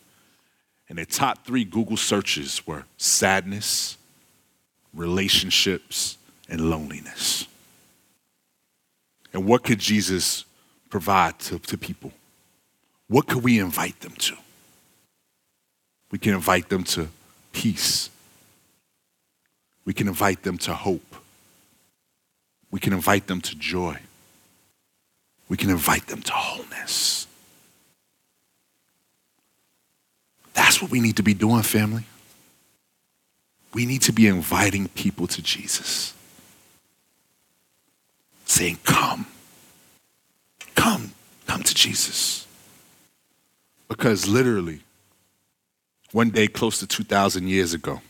And 0.89 0.97
the 0.97 1.05
top 1.05 1.45
three 1.45 1.63
Google 1.63 1.95
searches 1.95 2.65
were 2.65 2.85
sadness, 2.97 3.97
relationships, 4.93 6.17
and 6.49 6.69
loneliness. 6.69 7.47
And 9.31 9.45
what 9.45 9.63
could 9.63 9.79
Jesus 9.79 10.43
provide 10.89 11.37
to, 11.39 11.59
to 11.59 11.77
people? 11.77 12.11
What 13.07 13.27
could 13.27 13.43
we 13.43 13.59
invite 13.59 13.99
them 14.01 14.13
to? 14.13 14.35
We 16.11 16.17
can 16.17 16.33
invite 16.33 16.69
them 16.69 16.83
to 16.85 17.07
peace. 17.53 18.09
We 19.85 19.93
can 19.93 20.07
invite 20.07 20.43
them 20.43 20.57
to 20.59 20.73
hope. 20.73 21.15
We 22.69 22.79
can 22.79 22.93
invite 22.93 23.27
them 23.27 23.41
to 23.41 23.55
joy. 23.55 23.97
We 25.49 25.57
can 25.57 25.69
invite 25.69 26.07
them 26.07 26.21
to 26.21 26.31
wholeness. 26.31 27.27
That's 30.53 30.81
what 30.81 30.91
we 30.91 31.01
need 31.01 31.17
to 31.17 31.23
be 31.23 31.33
doing, 31.33 31.63
family. 31.63 32.05
We 33.73 33.85
need 33.85 34.01
to 34.03 34.13
be 34.13 34.27
inviting 34.27 34.87
people 34.89 35.27
to 35.27 35.41
Jesus. 35.41 36.13
Saying, 38.45 38.79
Come, 38.83 39.27
come, 40.75 41.11
come 41.47 41.63
to 41.63 41.73
Jesus. 41.73 42.47
Because 43.87 44.27
literally, 44.27 44.81
one 46.11 46.29
day 46.29 46.47
close 46.47 46.79
to 46.79 46.87
2,000 46.87 47.47
years 47.47 47.73
ago, 47.73 48.01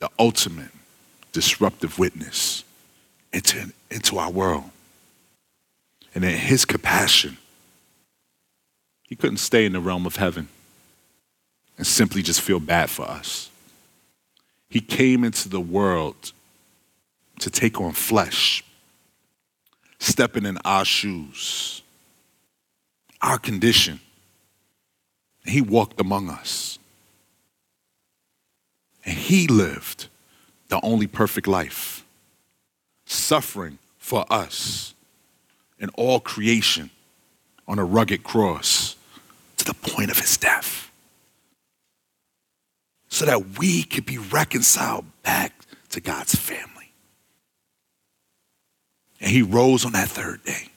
the 0.00 0.10
ultimate 0.18 0.70
disruptive 1.32 1.98
witness 1.98 2.64
into, 3.32 3.72
into 3.90 4.18
our 4.18 4.30
world. 4.30 4.64
And 6.14 6.24
in 6.24 6.36
his 6.36 6.64
compassion, 6.64 7.36
he 9.02 9.14
couldn't 9.14 9.36
stay 9.36 9.64
in 9.64 9.72
the 9.72 9.80
realm 9.80 10.06
of 10.06 10.16
heaven 10.16 10.48
and 11.76 11.86
simply 11.86 12.22
just 12.22 12.40
feel 12.40 12.60
bad 12.60 12.90
for 12.90 13.06
us. 13.06 13.50
He 14.68 14.80
came 14.80 15.24
into 15.24 15.48
the 15.48 15.60
world 15.60 16.32
to 17.40 17.50
take 17.50 17.80
on 17.80 17.92
flesh, 17.92 18.64
stepping 19.98 20.46
in 20.46 20.58
our 20.64 20.84
shoes, 20.84 21.82
our 23.22 23.38
condition. 23.38 24.00
He 25.44 25.60
walked 25.60 26.00
among 26.00 26.28
us. 26.28 26.78
And 29.04 29.16
he 29.16 29.46
lived 29.46 30.08
the 30.68 30.80
only 30.82 31.06
perfect 31.06 31.46
life, 31.46 32.04
suffering 33.04 33.78
for 33.98 34.24
us 34.30 34.94
and 35.80 35.90
all 35.94 36.20
creation 36.20 36.90
on 37.66 37.78
a 37.78 37.84
rugged 37.84 38.22
cross 38.22 38.96
to 39.56 39.64
the 39.64 39.74
point 39.74 40.10
of 40.10 40.18
his 40.18 40.36
death, 40.36 40.90
so 43.08 43.24
that 43.24 43.58
we 43.58 43.82
could 43.82 44.06
be 44.06 44.18
reconciled 44.18 45.04
back 45.22 45.52
to 45.90 46.00
God's 46.00 46.34
family. 46.34 46.92
And 49.20 49.30
he 49.30 49.42
rose 49.42 49.84
on 49.84 49.92
that 49.92 50.08
third 50.08 50.42
day 50.44 50.68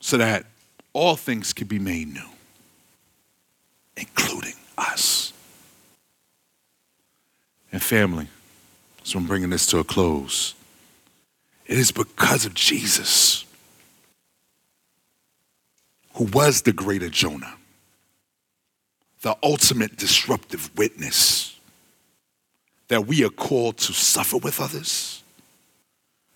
so 0.00 0.16
that 0.16 0.46
all 0.92 1.16
things 1.16 1.52
could 1.52 1.68
be 1.68 1.78
made 1.78 2.08
new, 2.08 2.28
including 3.96 4.54
us. 4.78 5.29
And 7.72 7.80
family, 7.80 8.26
so 9.04 9.18
I'm 9.18 9.26
bringing 9.26 9.50
this 9.50 9.66
to 9.66 9.78
a 9.78 9.84
close. 9.84 10.54
It 11.66 11.78
is 11.78 11.92
because 11.92 12.44
of 12.44 12.54
Jesus, 12.54 13.44
who 16.14 16.24
was 16.24 16.62
the 16.62 16.72
greater 16.72 17.08
Jonah, 17.08 17.54
the 19.22 19.36
ultimate 19.42 19.96
disruptive 19.96 20.70
witness, 20.76 21.56
that 22.88 23.06
we 23.06 23.24
are 23.24 23.30
called 23.30 23.76
to 23.78 23.92
suffer 23.92 24.38
with 24.38 24.60
others, 24.60 25.22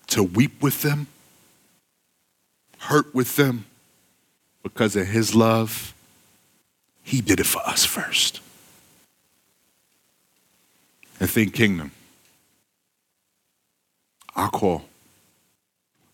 to 0.08 0.22
weep 0.22 0.62
with 0.62 0.82
them, 0.82 1.08
hurt 2.78 3.12
with 3.12 3.34
them, 3.34 3.64
because 4.62 4.94
of 4.94 5.08
his 5.08 5.34
love, 5.34 5.94
he 7.02 7.20
did 7.20 7.40
it 7.40 7.46
for 7.46 7.60
us 7.66 7.84
first 7.84 8.40
and 11.24 11.30
think 11.30 11.54
kingdom. 11.54 11.90
Our 14.36 14.50
call. 14.50 14.84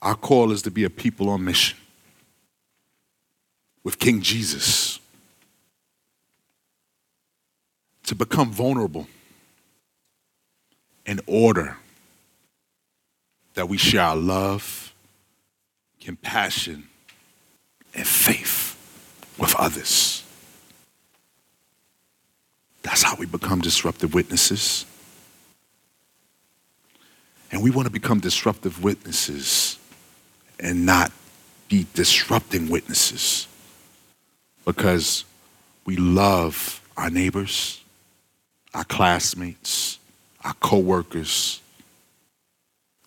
Our 0.01 0.15
call 0.15 0.53
is 0.53 0.63
to 0.63 0.71
be 0.71 0.85
a 0.85 0.91
people 0.91 1.29
on 1.29 1.45
mission 1.45 1.77
with 3.83 3.99
King 3.99 4.21
Jesus. 4.21 5.01
To 8.05 8.15
become 8.15 8.53
vulnerable 8.53 9.09
in 11.05 11.19
order 11.27 11.77
that 13.55 13.69
we 13.69 13.79
share 13.79 14.03
our 14.03 14.17
love, 14.17 14.95
compassion, 16.01 16.87
and 17.95 18.07
faith 18.07 18.77
with 19.41 19.57
others. 19.57 20.23
That's 22.83 23.03
how 23.03 23.17
we 23.17 23.27
become 23.27 23.61
disruptive 23.61 24.15
witnesses. 24.15 24.87
And 27.51 27.63
we 27.63 27.71
want 27.71 27.87
to 27.87 27.93
become 27.93 28.21
disruptive 28.21 28.83
witnesses 28.83 29.79
and 30.59 30.87
not 30.87 31.13
be 31.69 31.87
disrupting 31.95 32.69
witnesses 32.69 33.47
because 34.65 35.25
we 35.85 35.97
love 35.97 36.81
our 36.97 37.11
neighbors, 37.11 37.83
our 38.75 38.85
classmates, 38.85 39.99
our 40.45 40.55
coworkers, 40.55 41.61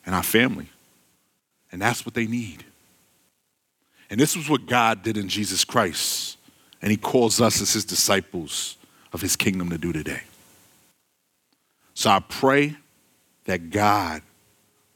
and 0.06 0.14
our 0.16 0.24
family. 0.24 0.68
And 1.72 1.82
that's 1.82 2.06
what 2.06 2.16
they 2.16 2.28
need. 2.28 2.66
And 4.10 4.20
this 4.20 4.36
was 4.36 4.50
what 4.50 4.66
God 4.66 5.04
did 5.04 5.18
in 5.18 5.28
Jesus 5.28 5.64
Christ. 5.64 6.38
And 6.82 6.92
he 6.92 6.98
calls 6.98 7.40
us 7.40 7.62
as 7.62 7.74
his 7.74 7.86
disciples 7.86 8.78
of 9.14 9.22
his 9.22 9.36
kingdom 9.36 9.70
to 9.70 9.78
do 9.78 9.94
today. 9.94 10.22
So 11.94 12.10
I 12.10 12.20
pray 12.20 12.76
that 13.46 13.70
God 13.70 14.22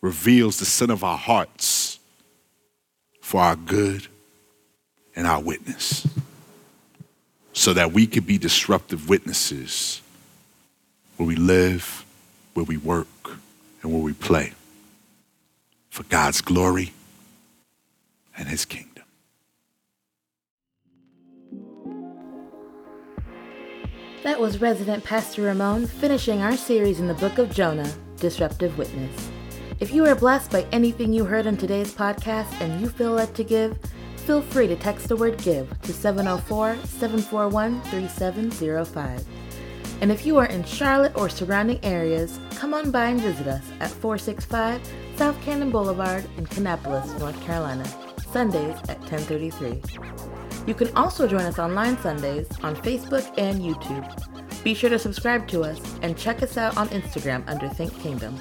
reveals 0.02 0.60
the 0.60 0.66
sin 0.66 0.90
of 0.90 1.04
our 1.04 1.18
hearts 1.18 2.00
for 3.22 3.42
our 3.42 3.56
good 3.56 4.08
and 5.16 5.28
our 5.28 5.42
witness 5.42 6.08
so 7.54 7.74
that 7.74 7.92
we 7.92 8.06
could 8.06 8.26
be 8.26 8.38
disruptive 8.38 9.10
witnesses 9.10 10.02
where 11.18 11.28
we 11.28 11.36
live, 11.36 12.06
where 12.54 12.64
we 12.64 12.78
work, 12.78 13.08
and 13.82 13.92
where 13.92 14.02
we 14.02 14.14
play 14.14 14.54
for 15.90 16.04
God's 16.04 16.42
glory 16.42 16.94
and 18.38 18.48
his 18.48 18.66
kingdom. 18.66 19.04
That 24.24 24.40
was 24.40 24.62
resident 24.62 25.04
Pastor 25.04 25.44
Ramon 25.44 25.88
finishing 25.88 26.42
our 26.42 26.56
series 26.56 27.00
in 27.00 27.08
the 27.08 27.14
book 27.16 27.38
of 27.38 27.50
Jonah, 27.50 27.92
Disruptive 28.18 28.78
Witness. 28.78 29.32
If 29.80 29.94
you 29.94 30.08
are 30.08 30.16
blessed 30.16 30.50
by 30.50 30.66
anything 30.72 31.14
you 31.14 31.24
heard 31.24 31.46
on 31.46 31.56
today's 31.56 31.94
podcast 31.94 32.52
and 32.62 32.82
you 32.82 32.90
feel 32.90 33.12
led 33.12 33.36
to 33.36 33.44
give, 33.44 33.78
feel 34.26 34.42
free 34.42 34.66
to 34.66 34.76
text 34.76 35.08
the 35.08 35.16
word 35.16 35.38
GIVE 35.38 35.70
to 35.84 35.94
704 35.94 36.78
741 36.84 37.82
3705. 37.84 39.24
And 40.02 40.12
if 40.12 40.26
you 40.26 40.38
are 40.38 40.48
in 40.48 40.64
Charlotte 40.64 41.16
or 41.16 41.30
surrounding 41.30 41.80
areas, 41.86 42.40
come 42.56 42.74
on 42.74 42.90
by 42.90 43.10
and 43.10 43.22
visit 43.22 43.46
us 43.46 43.64
at 43.80 43.92
465 43.92 44.82
South 45.16 45.40
Cannon 45.44 45.70
Boulevard 45.70 46.26
in 46.38 46.48
Kannapolis, 46.48 47.20
North 47.20 47.40
Carolina, 47.44 47.86
Sundays 48.32 48.78
at 48.90 49.00
1033. 49.02 49.80
You 50.66 50.74
can 50.74 50.90
also 50.98 51.28
join 51.28 51.42
us 51.42 51.60
online 51.60 52.00
Sundays 52.00 52.48
on 52.64 52.76
Facebook 52.78 53.32
and 53.38 53.62
YouTube. 53.62 54.64
Be 54.64 54.74
sure 54.74 54.90
to 54.90 54.98
subscribe 54.98 55.48
to 55.50 55.62
us 55.62 55.80
and 56.02 56.18
check 56.18 56.42
us 56.42 56.58
out 56.58 56.76
on 56.78 56.90
Instagram 56.90 57.48
under 57.48 57.70
Think 57.70 57.96
Kingdom. 58.00 58.36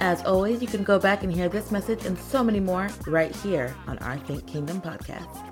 As 0.00 0.24
always, 0.24 0.62
you 0.62 0.66
can 0.66 0.82
go 0.82 0.98
back 0.98 1.22
and 1.22 1.32
hear 1.32 1.48
this 1.50 1.70
message 1.70 2.06
and 2.06 2.18
so 2.18 2.42
many 2.42 2.58
more 2.58 2.88
right 3.06 3.36
here 3.36 3.74
on 3.86 3.98
our 3.98 4.16
Think 4.16 4.46
Kingdom 4.46 4.80
podcast. 4.80 5.49